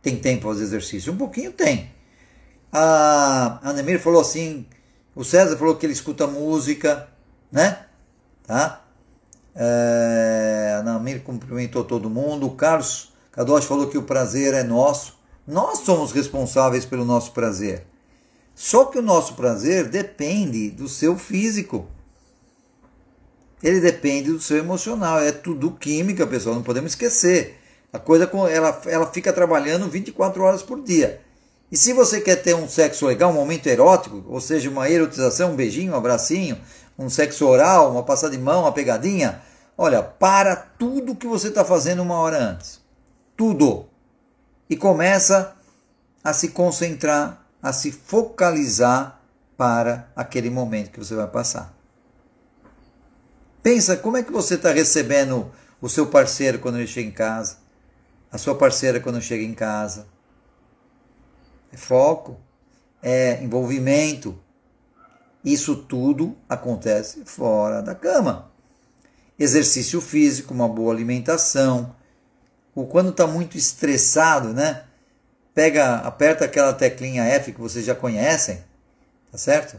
[0.02, 1.90] tem tempo para fazer exercício, um pouquinho tem.
[2.72, 4.66] A Anemir falou assim,
[5.14, 7.08] o César falou que ele escuta música,
[7.50, 7.86] né?
[8.46, 8.84] Tá?
[9.54, 15.17] É, a Anemir cumprimentou todo mundo, o Carlos Kadosh falou que o prazer é nosso.
[15.48, 17.86] Nós somos responsáveis pelo nosso prazer.
[18.54, 21.86] Só que o nosso prazer depende do seu físico.
[23.62, 25.20] Ele depende do seu emocional.
[25.20, 26.54] É tudo química, pessoal.
[26.54, 27.58] Não podemos esquecer.
[27.90, 31.22] A coisa ela, ela fica trabalhando 24 horas por dia.
[31.72, 35.52] E se você quer ter um sexo legal, um momento erótico, ou seja, uma erotização,
[35.52, 36.58] um beijinho, um abracinho,
[36.98, 39.40] um sexo oral, uma passada de mão, uma pegadinha,
[39.78, 42.82] olha, para tudo que você está fazendo uma hora antes.
[43.34, 43.86] Tudo
[44.68, 45.56] e começa
[46.22, 49.20] a se concentrar, a se focalizar
[49.56, 51.74] para aquele momento que você vai passar.
[53.62, 55.50] Pensa como é que você está recebendo
[55.80, 57.58] o seu parceiro quando ele chega em casa,
[58.30, 60.06] a sua parceira quando chega em casa.
[61.72, 62.38] É foco,
[63.02, 64.38] é envolvimento.
[65.44, 68.50] Isso tudo acontece fora da cama.
[69.38, 71.94] Exercício físico, uma boa alimentação,
[72.78, 74.84] ou quando está muito estressado, né?
[75.52, 78.62] Pega, aperta aquela teclinha F que vocês já conhecem,
[79.32, 79.76] tá certo?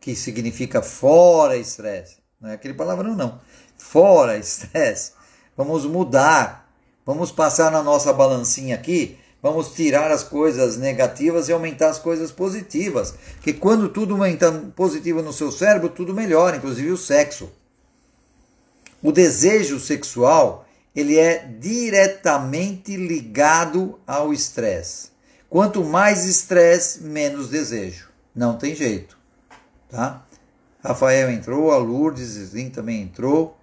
[0.00, 2.18] Que significa fora estresse.
[2.40, 3.40] Não é aquele palavrão, não.
[3.76, 5.14] Fora estresse.
[5.56, 6.72] Vamos mudar.
[7.04, 9.18] Vamos passar na nossa balancinha aqui.
[9.42, 13.14] Vamos tirar as coisas negativas e aumentar as coisas positivas.
[13.34, 17.50] Porque quando tudo aumenta positivo no seu cérebro, tudo melhora, inclusive o sexo.
[19.02, 25.10] O desejo sexual ele é diretamente ligado ao estresse.
[25.48, 28.08] Quanto mais estresse, menos desejo.
[28.34, 29.16] Não tem jeito,
[29.88, 30.24] tá?
[30.82, 33.58] Rafael entrou, a Lourdes Slim também entrou,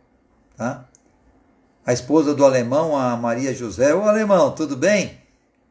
[0.58, 0.86] tá?
[1.86, 3.94] a esposa do alemão, a Maria José.
[3.94, 5.22] Ô alemão, tudo bem?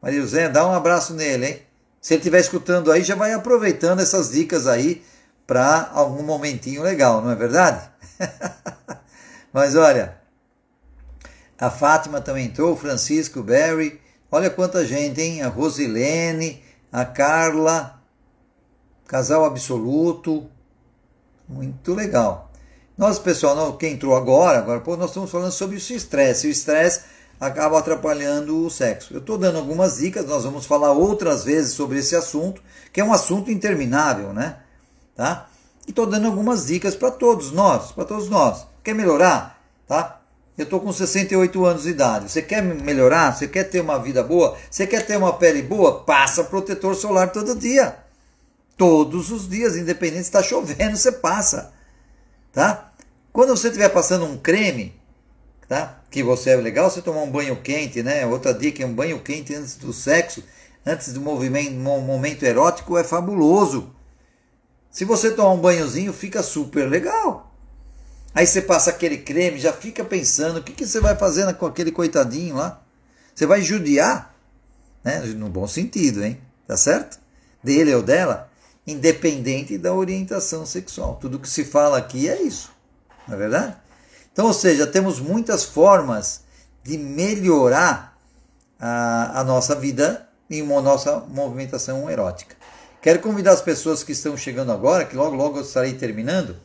[0.01, 1.61] Maria José, dá um abraço nele, hein?
[1.99, 5.03] Se ele estiver escutando aí, já vai aproveitando essas dicas aí
[5.45, 7.89] para algum momentinho legal, não é verdade?
[9.51, 10.15] Mas olha,
[11.59, 13.99] a Fátima também entrou, o Francisco, Barry.
[14.31, 15.41] Olha quanta gente, hein?
[15.41, 18.01] A Rosilene, a Carla,
[19.07, 20.49] casal absoluto.
[21.47, 22.51] Muito legal.
[22.97, 26.47] Nós, pessoal, quem entrou agora, agora pô, nós estamos falando sobre o estresse.
[26.47, 27.01] O estresse
[27.39, 29.13] acaba atrapalhando o sexo.
[29.13, 33.03] Eu estou dando algumas dicas, nós vamos falar outras vezes sobre esse assunto, que é
[33.03, 34.57] um assunto interminável, né?
[35.15, 35.47] Tá?
[35.87, 38.65] E estou dando algumas dicas para todos nós, para todos nós.
[38.83, 39.61] Quer melhorar?
[39.87, 40.21] Tá?
[40.57, 42.31] Eu estou com 68 anos de idade.
[42.31, 43.35] Você quer melhorar?
[43.35, 44.57] Você quer ter uma vida boa?
[44.69, 46.03] Você quer ter uma pele boa?
[46.03, 47.97] Passa protetor solar todo dia.
[48.77, 51.75] Todos os dias, independente se está chovendo, você passa
[52.55, 52.93] tá?
[53.33, 54.95] Quando você estiver passando um creme,
[55.67, 56.01] tá?
[56.09, 58.25] Que você é legal você tomar um banho quente, né?
[58.25, 60.41] Outra dica é um banho quente antes do sexo,
[60.85, 63.93] antes do movimento, momento erótico é fabuloso.
[64.89, 67.53] Se você tomar um banhozinho, fica super legal.
[68.35, 71.65] Aí você passa aquele creme, já fica pensando o que, que você vai fazer com
[71.65, 72.81] aquele coitadinho lá.
[73.33, 74.35] Você vai judiar,
[75.03, 75.21] né?
[75.21, 76.39] No bom sentido, hein?
[76.67, 77.17] Tá certo?
[77.63, 78.51] Dele ou dela
[78.87, 81.17] independente da orientação sexual.
[81.19, 82.71] Tudo que se fala aqui é isso,
[83.27, 83.75] não é verdade?
[84.31, 86.41] Então, ou seja, temos muitas formas
[86.83, 88.17] de melhorar
[88.79, 92.55] a, a nossa vida e uma nossa movimentação erótica.
[93.01, 96.57] Quero convidar as pessoas que estão chegando agora, que logo logo eu estarei terminando.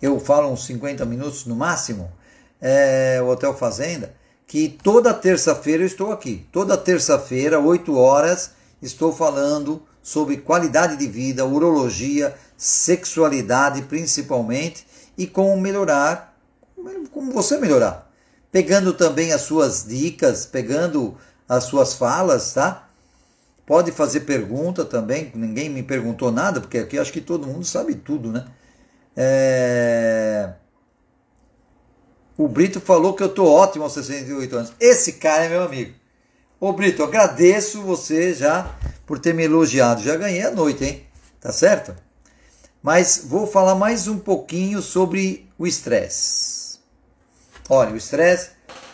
[0.00, 2.12] Eu falo uns 50 minutos no máximo,
[2.60, 4.14] é, o Hotel Fazenda,
[4.46, 6.46] que toda terça-feira eu estou aqui.
[6.52, 14.86] Toda terça-feira, 8 horas, estou falando sobre qualidade de vida, urologia, sexualidade principalmente
[15.18, 16.36] e como melhorar,
[17.10, 18.10] como você melhorar.
[18.52, 21.16] Pegando também as suas dicas, pegando
[21.48, 22.88] as suas falas, tá?
[23.66, 27.94] Pode fazer pergunta também, ninguém me perguntou nada, porque aqui acho que todo mundo sabe
[27.94, 28.46] tudo, né?
[29.16, 30.52] É...
[32.36, 34.72] O Brito falou que eu tô ótimo aos 68 anos.
[34.78, 35.94] Esse cara é meu amigo.
[36.60, 38.74] Ô Brito, agradeço você já
[39.06, 40.02] por ter me elogiado.
[40.02, 41.06] Já ganhei a noite, hein?
[41.40, 41.94] Tá certo?
[42.82, 46.78] Mas vou falar mais um pouquinho sobre o estresse.
[47.68, 48.50] Olha, o estresse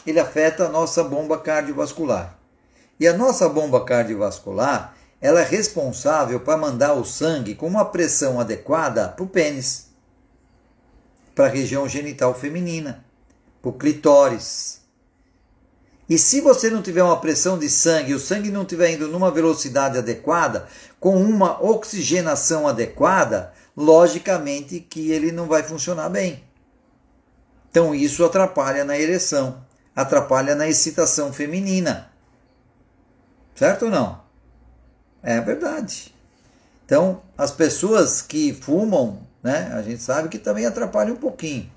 [0.06, 2.38] ele afeta a nossa bomba cardiovascular.
[2.98, 8.40] E a nossa bomba cardiovascular ela é responsável para mandar o sangue com uma pressão
[8.40, 9.91] adequada para o pênis,
[11.35, 13.05] para a região genital feminina,
[13.61, 14.83] para o clitóris,
[16.12, 19.31] e se você não tiver uma pressão de sangue, o sangue não estiver indo numa
[19.31, 20.66] velocidade adequada,
[21.01, 26.45] com uma oxigenação adequada, logicamente que ele não vai funcionar bem.
[27.71, 29.64] Então isso atrapalha na ereção,
[29.97, 32.12] atrapalha na excitação feminina.
[33.55, 34.21] Certo ou não?
[35.23, 36.14] É verdade.
[36.85, 41.70] Então, as pessoas que fumam, né, a gente sabe que também atrapalha um pouquinho.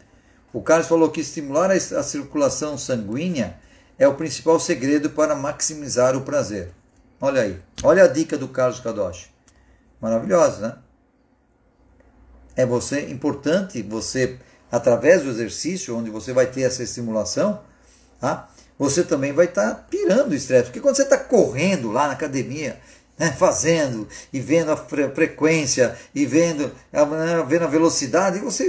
[0.54, 3.58] O Carlos falou que estimular a circulação sanguínea
[3.97, 6.71] é o principal segredo para maximizar o prazer.
[7.19, 9.30] Olha aí, olha a dica do Carlos Kadosh.
[9.99, 10.78] Maravilhosa, né?
[12.56, 14.39] É você importante você
[14.71, 17.62] através do exercício onde você vai ter essa estimulação,
[18.19, 18.49] tá?
[18.78, 22.13] Você também vai estar tá pirando o estresse, porque quando você está correndo lá na
[22.13, 22.80] academia,
[23.17, 28.67] né, fazendo e vendo a fre frequência e vendo a, né, vendo a velocidade, você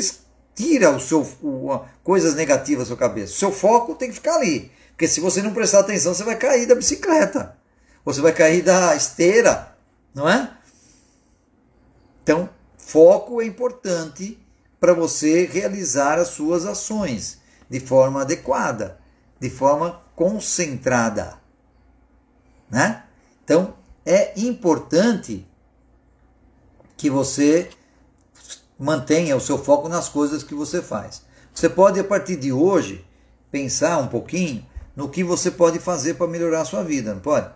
[0.55, 3.33] tira o seu o, coisas negativas da sua cabeça.
[3.33, 4.71] O seu foco tem que ficar ali.
[4.91, 7.57] Porque se você não prestar atenção, você vai cair da bicicleta.
[8.05, 9.77] Você vai cair da esteira,
[10.15, 10.57] não é?
[12.23, 14.39] Então, foco é importante
[14.81, 18.99] para você realizar as suas ações de forma adequada,
[19.41, 21.35] de forma concentrada,
[22.71, 23.05] né?
[23.45, 23.75] Então,
[24.07, 25.45] é importante
[26.97, 27.69] que você
[28.79, 31.23] mantenha o seu foco nas coisas que você faz.
[31.53, 33.05] Você pode, a partir de hoje,
[33.51, 37.51] pensar um pouquinho no que você pode fazer para melhorar a sua vida, não pode?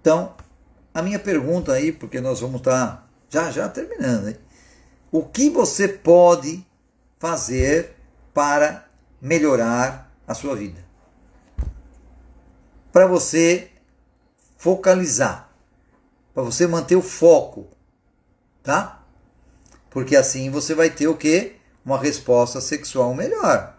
[0.00, 0.34] Então,
[0.94, 4.36] a minha pergunta aí, porque nós vamos estar tá já já terminando, hein?
[5.10, 6.64] o que você pode
[7.18, 7.96] fazer
[8.32, 8.88] para
[9.20, 10.84] melhorar a sua vida?
[12.92, 13.70] Para você
[14.58, 15.50] focalizar,
[16.34, 17.68] para você manter o foco,
[18.62, 19.02] tá?
[19.88, 21.56] Porque assim você vai ter o que?
[21.84, 23.74] Uma resposta sexual melhor.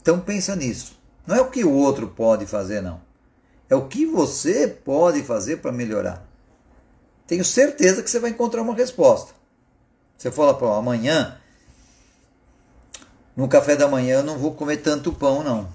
[0.00, 0.98] Então pensa nisso.
[1.26, 3.02] Não é o que o outro pode fazer, não.
[3.68, 6.26] É o que você pode fazer para melhorar.
[7.26, 9.32] Tenho certeza que você vai encontrar uma resposta.
[10.16, 11.40] Você fala para amanhã,
[13.34, 15.68] no café da manhã eu não vou comer tanto pão, não.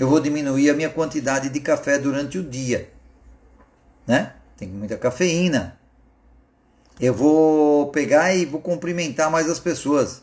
[0.00, 2.90] Eu vou diminuir a minha quantidade de café durante o dia.
[4.06, 4.32] Né?
[4.56, 5.78] Tem muita cafeína.
[6.98, 10.22] Eu vou pegar e vou cumprimentar mais as pessoas.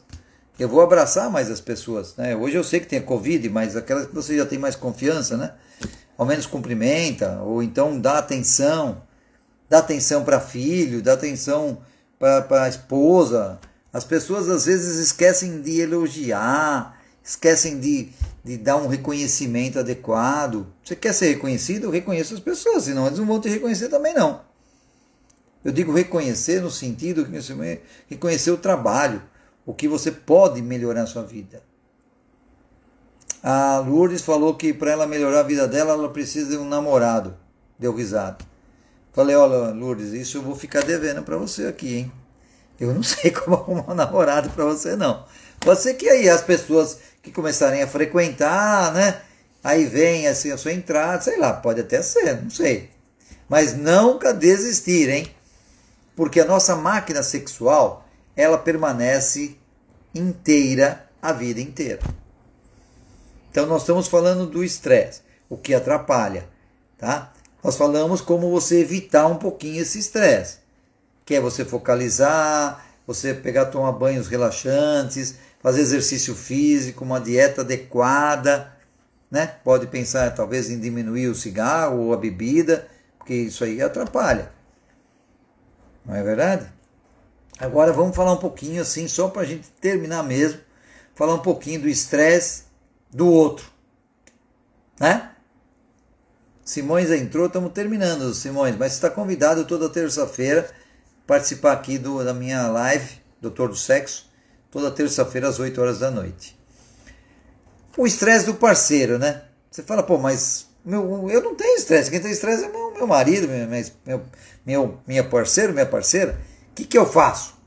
[0.57, 2.15] Eu vou abraçar mais as pessoas.
[2.15, 2.35] Né?
[2.35, 5.37] Hoje eu sei que tem a Covid, mas aquelas que você já tem mais confiança,
[5.37, 5.53] né?
[6.17, 9.03] Ao menos cumprimenta, ou então dá atenção.
[9.69, 11.77] Dá atenção para filho, dá atenção
[12.17, 13.59] para esposa,
[13.93, 16.96] as pessoas às vezes esquecem de elogiar,
[17.27, 18.09] esquecem de,
[18.41, 20.65] de dar um reconhecimento adequado.
[20.81, 21.89] Você quer ser reconhecido?
[21.89, 24.41] Reconheça as pessoas, senão eles não vão te reconhecer também não.
[25.63, 29.21] Eu digo reconhecer no sentido que reconhecer o trabalho,
[29.65, 31.61] o que você pode melhorar na sua vida.
[33.43, 37.37] A Lourdes falou que para ela melhorar a vida dela, ela precisa de um namorado.
[37.77, 38.37] Deu risada.
[39.11, 42.11] Falei, olha, Lourdes, isso eu vou ficar devendo para você aqui, hein?
[42.79, 45.25] Eu não sei como arrumar um namorado para você, não.
[45.59, 49.21] Pode ser que aí as pessoas que começarem a frequentar, né?
[49.63, 52.89] Aí vem assim a sua entrada, sei lá, pode até ser, não sei.
[53.47, 55.31] Mas nunca desistir, hein?
[56.15, 58.05] Porque a nossa máquina sexual,
[58.35, 59.57] ela permanece
[60.13, 61.99] inteira a vida inteira.
[63.51, 66.47] Então nós estamos falando do estresse, o que atrapalha,
[66.97, 67.33] tá?
[67.63, 70.67] Nós falamos como você evitar um pouquinho esse estresse
[71.27, 78.73] que é você focalizar, você pegar, tomar banhos relaxantes, fazer exercício físico, uma dieta adequada,
[79.29, 79.47] né?
[79.63, 82.87] Pode pensar talvez em diminuir o cigarro ou a bebida,
[83.17, 84.51] porque isso aí atrapalha.
[86.05, 86.71] Não é verdade?
[87.59, 90.59] Agora vamos falar um pouquinho assim, só para a gente terminar mesmo,
[91.15, 92.63] falar um pouquinho do estresse
[93.11, 93.65] do outro,
[94.99, 95.31] né?
[96.63, 100.69] Simões entrou, estamos terminando, Simões, mas está convidado toda terça-feira
[101.25, 104.26] participar aqui do, da minha live, Doutor do Sexo,
[104.77, 106.55] toda terça-feira às 8 horas da noite.
[107.97, 109.41] O estresse do parceiro, né?
[109.71, 113.07] Você fala, pô, mas meu, eu não tenho estresse, quem tem estresse é meu, meu
[113.07, 114.21] marido, meu,
[114.63, 116.39] meu, minha parceiro, minha parceira.
[116.71, 117.57] O que, que eu faço?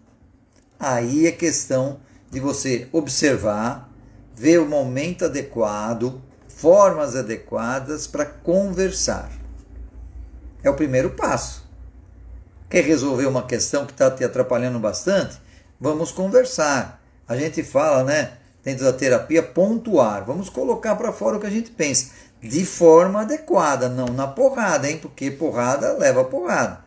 [0.79, 2.01] Aí é questão
[2.31, 3.91] de você observar,
[4.37, 9.33] ver o momento adequado, formas adequadas para conversar.
[10.63, 11.69] É o primeiro passo.
[12.71, 15.41] Quer resolver uma questão que está te atrapalhando bastante?
[15.81, 17.00] Vamos conversar.
[17.31, 20.25] A gente fala, né, dentro da terapia, pontuar.
[20.25, 22.11] Vamos colocar para fora o que a gente pensa.
[22.43, 24.99] De forma adequada, não na porrada, hein?
[24.99, 26.85] Porque porrada leva porrada.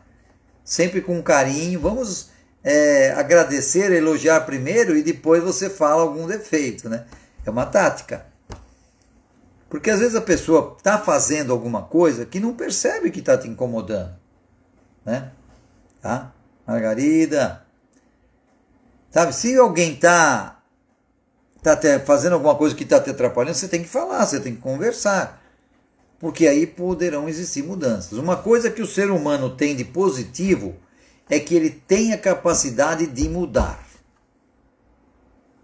[0.61, 1.79] Sempre com carinho.
[1.79, 2.29] Vamos
[2.61, 7.05] é, agradecer, elogiar primeiro e depois você fala algum defeito, né?
[7.45, 8.25] É uma tática.
[9.69, 13.47] Porque às vezes a pessoa está fazendo alguma coisa que não percebe que está te
[13.47, 14.13] incomodando,
[15.05, 15.31] né?
[16.01, 16.33] tá?
[16.67, 17.62] Margarida.
[19.14, 20.59] Sabe, se alguém tá,
[21.61, 24.55] tá te, fazendo alguma coisa que está te atrapalhando, você tem que falar, você tem
[24.55, 25.39] que conversar.
[26.18, 28.18] Porque aí poderão existir mudanças.
[28.18, 30.76] Uma coisa que o ser humano tem de positivo
[31.30, 33.86] é que ele tem a capacidade de mudar.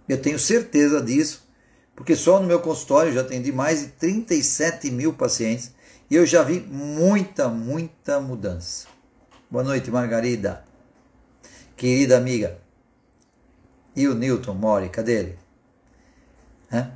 [0.08, 1.50] Eu tenho certeza disso,
[1.96, 5.74] porque só no meu consultório já atendi mais de 37 mil pacientes
[6.08, 8.86] e eu já vi muita, muita mudança.
[9.50, 10.64] Boa noite, Margarida.
[11.76, 12.69] Querida amiga.
[14.00, 15.40] E o Newton Mori, cadê ele?
[16.72, 16.88] É?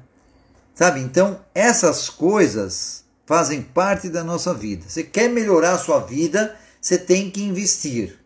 [0.74, 4.86] Sabe, então essas coisas fazem parte da nossa vida.
[4.88, 8.18] Você quer melhorar a sua vida, você tem que investir.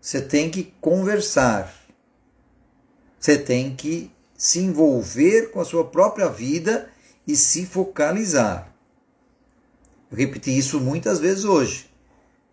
[0.00, 1.72] Você tem que conversar.
[3.20, 6.90] Você tem que se envolver com a sua própria vida
[7.24, 8.74] e se focalizar.
[10.10, 11.88] Eu repeti isso muitas vezes hoje.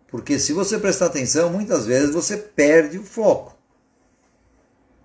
[0.06, 3.57] Porque se você prestar atenção, muitas vezes você perde o foco.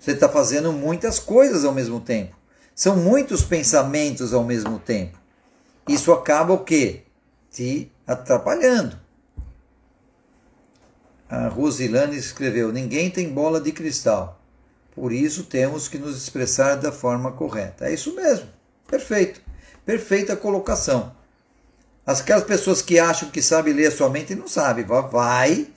[0.04, 2.36] Você está fazendo muitas coisas ao mesmo tempo.
[2.76, 5.18] São muitos pensamentos ao mesmo tempo.
[5.88, 7.04] Isso acaba o quê?
[7.50, 9.00] Te atrapalhando.
[11.30, 14.42] A Rosilane escreveu: Ninguém tem bola de cristal.
[14.94, 17.88] Por isso temos que nos expressar da forma correta.
[17.88, 18.50] É isso mesmo.
[18.86, 19.42] Perfeito.
[19.86, 21.16] Perfeita colocação.
[22.06, 25.72] Aquelas pessoas que acham que sabe ler a sua mente não sabe, vai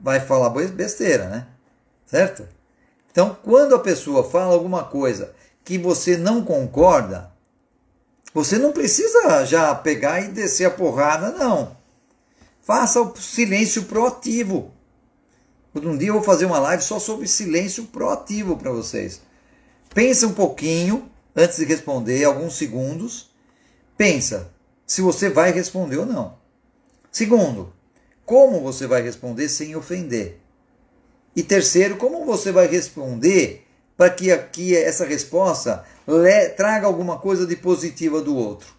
[0.00, 1.46] vai falar besteira, né?
[2.06, 2.48] Certo?
[3.12, 7.30] Então, quando a pessoa fala alguma coisa que você não concorda,
[8.34, 11.76] você não precisa já pegar e descer a porrada, não.
[12.62, 14.72] Faça o silêncio proativo.
[15.74, 19.20] Um dia eu vou fazer uma live só sobre silêncio proativo para vocês.
[19.94, 23.30] Pensa um pouquinho antes de responder, alguns segundos.
[23.96, 24.50] Pensa,
[24.86, 26.38] se você vai responder ou não.
[27.10, 27.72] Segundo,
[28.24, 30.41] como você vai responder sem ofender.
[31.34, 33.66] E terceiro, como você vai responder
[33.96, 35.84] para que aqui essa resposta
[36.56, 38.74] traga alguma coisa de positiva do outro.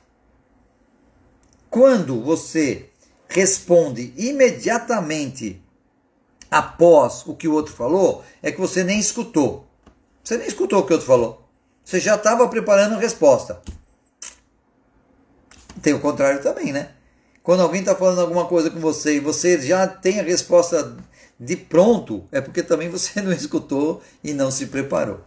[1.70, 2.90] Quando você
[3.28, 5.62] responde imediatamente
[6.52, 9.66] após o que o outro falou, é que você nem escutou.
[10.24, 11.44] Você nem escutou o que o outro falou.
[11.84, 13.60] Você já estava preparando a resposta.
[15.82, 16.92] Tem o contrário também, né?
[17.42, 20.96] Quando alguém está falando alguma coisa com você e você já tem a resposta
[21.44, 25.22] de pronto, é porque também você não escutou e não se preparou.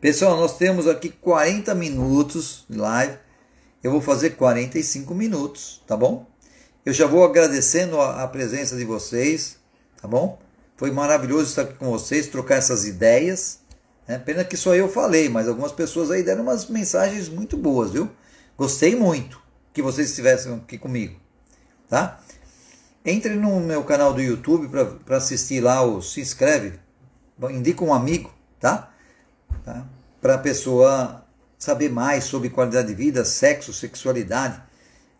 [0.00, 3.18] Pessoal, nós temos aqui 40 minutos de live.
[3.82, 6.26] Eu vou fazer 45 minutos, tá bom?
[6.86, 9.58] Eu já vou agradecendo a, a presença de vocês,
[10.00, 10.38] tá bom?
[10.76, 13.60] Foi maravilhoso estar aqui com vocês, trocar essas ideias.
[14.06, 17.90] É pena que só eu falei, mas algumas pessoas aí deram umas mensagens muito boas,
[17.90, 18.08] viu?
[18.56, 19.40] Gostei muito
[19.72, 21.20] que vocês estivessem aqui comigo,
[21.88, 22.20] tá?
[23.04, 24.68] Entre no meu canal do YouTube
[25.04, 26.78] para assistir lá, o, se inscreve,
[27.50, 28.92] indica um amigo, tá?
[29.64, 29.86] tá?
[30.20, 31.24] Para a pessoa
[31.58, 34.60] saber mais sobre qualidade de vida, sexo, sexualidade.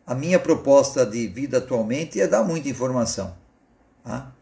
[0.07, 3.37] A minha proposta de vida atualmente é dar muita informação,
[4.05, 4.33] tá?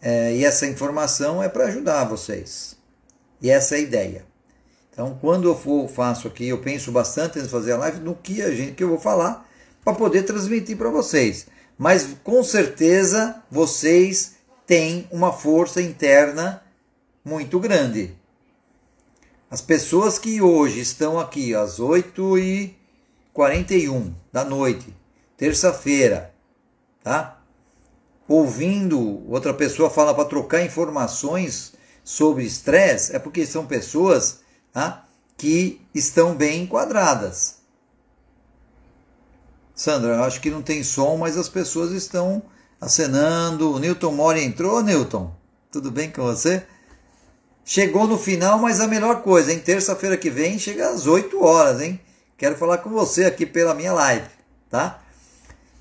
[0.00, 2.76] É, e essa informação é para ajudar vocês.
[3.40, 4.26] E essa é a ideia.
[4.92, 8.40] Então, quando eu for, faço aqui, eu penso bastante em fazer a live no que
[8.42, 9.46] a gente que eu vou falar
[9.84, 11.46] para poder transmitir para vocês.
[11.78, 16.62] Mas com certeza vocês têm uma força interna
[17.24, 18.16] muito grande.
[19.50, 24.96] As pessoas que hoje estão aqui às 8h41 da noite,
[25.36, 26.34] terça-feira,
[27.02, 27.36] tá?
[28.28, 34.40] ouvindo outra pessoa falar para trocar informações sobre estresse, é porque são pessoas
[34.72, 35.04] tá,
[35.36, 37.55] que estão bem enquadradas.
[39.76, 42.42] Sandra, acho que não tem som, mas as pessoas estão
[42.80, 43.74] acenando.
[43.74, 45.30] O Newton Mori entrou, Newton?
[45.70, 46.64] Tudo bem com você?
[47.62, 51.82] Chegou no final, mas a melhor coisa, em terça-feira que vem chega às 8 horas,
[51.82, 52.00] hein?
[52.38, 54.26] Quero falar com você aqui pela minha live,
[54.70, 55.02] tá?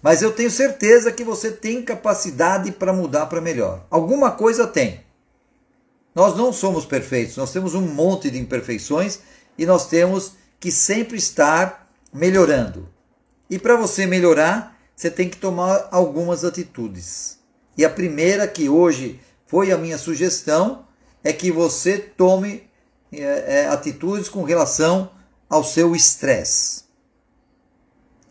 [0.01, 3.85] Mas eu tenho certeza que você tem capacidade para mudar para melhor.
[3.89, 5.05] Alguma coisa tem.
[6.13, 9.19] Nós não somos perfeitos, nós temos um monte de imperfeições
[9.57, 12.93] e nós temos que sempre estar melhorando.
[13.49, 17.39] E para você melhorar, você tem que tomar algumas atitudes.
[17.77, 20.85] E a primeira que hoje foi a minha sugestão
[21.23, 22.69] é que você tome
[23.11, 25.11] é, é, atitudes com relação
[25.49, 26.85] ao seu estresse.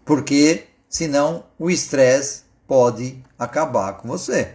[0.04, 4.54] Porque senão o estresse pode acabar com você,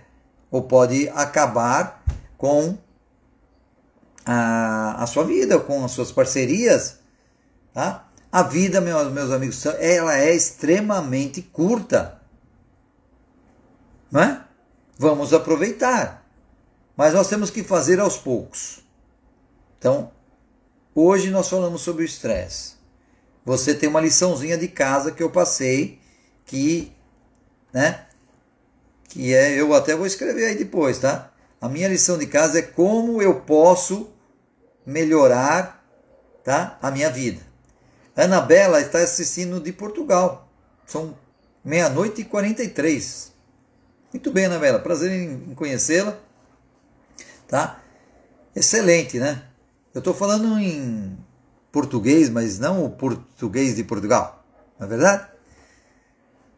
[0.50, 2.04] ou pode acabar
[2.38, 2.78] com
[4.26, 7.00] a, a sua vida, com as suas parcerias.
[7.74, 8.09] Tá?
[8.32, 12.22] A vida, meus, amigos, ela é extremamente curta.
[14.12, 14.46] Não é?
[14.98, 16.26] Vamos aproveitar.
[16.96, 18.82] Mas nós temos que fazer aos poucos.
[19.78, 20.12] Então,
[20.94, 22.74] hoje nós falamos sobre o estresse.
[23.44, 26.00] Você tem uma liçãozinha de casa que eu passei
[26.46, 26.92] que,
[27.74, 28.06] né?
[29.06, 31.32] Que é, eu até vou escrever aí depois, tá?
[31.60, 34.12] A minha lição de casa é como eu posso
[34.86, 35.84] melhorar,
[36.44, 36.78] tá?
[36.82, 37.49] A minha vida.
[38.16, 40.50] Anabela está assistindo de Portugal.
[40.86, 41.18] São
[41.64, 43.32] meia-noite e 43.
[44.12, 44.80] Muito bem, Anabela.
[44.80, 46.18] Prazer em conhecê-la.
[47.48, 47.82] Tá?
[48.56, 49.44] Excelente, né?
[49.94, 51.18] Eu estou falando em
[51.72, 54.44] português, mas não o português de Portugal.
[54.78, 55.28] Não é verdade?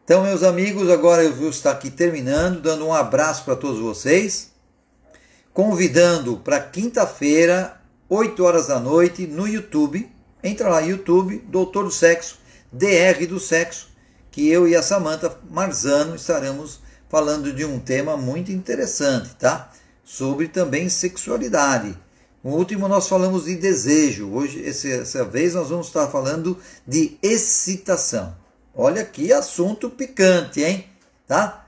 [0.04, 4.50] Então, meus amigos, agora eu vou estar aqui terminando, dando um abraço para todos vocês,
[5.52, 10.10] convidando para quinta-feira, 8 horas da noite, no YouTube.
[10.42, 12.38] Entra lá, YouTube, Doutor do Sexo,
[12.72, 13.88] DR do Sexo,
[14.30, 19.70] que eu e a Samanta Marzano estaremos falando de um tema muito interessante, tá?
[20.02, 21.96] Sobre também sexualidade.
[22.42, 24.30] No último nós falamos de desejo.
[24.30, 28.34] Hoje, essa vez, nós vamos estar falando de excitação.
[28.74, 30.86] Olha que assunto picante, hein?
[31.28, 31.66] Tá?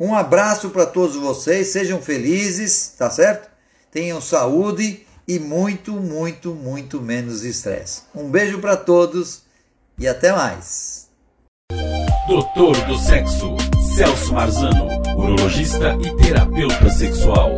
[0.00, 3.48] Um abraço para todos vocês, sejam felizes, tá certo?
[3.92, 8.02] Tenham saúde e muito, muito, muito menos estresse.
[8.14, 9.42] Um beijo para todos
[9.98, 11.06] e até mais.
[12.26, 13.56] Doutor do Sexo,
[13.94, 17.50] Celso Marzano, urologista e terapeuta sexual.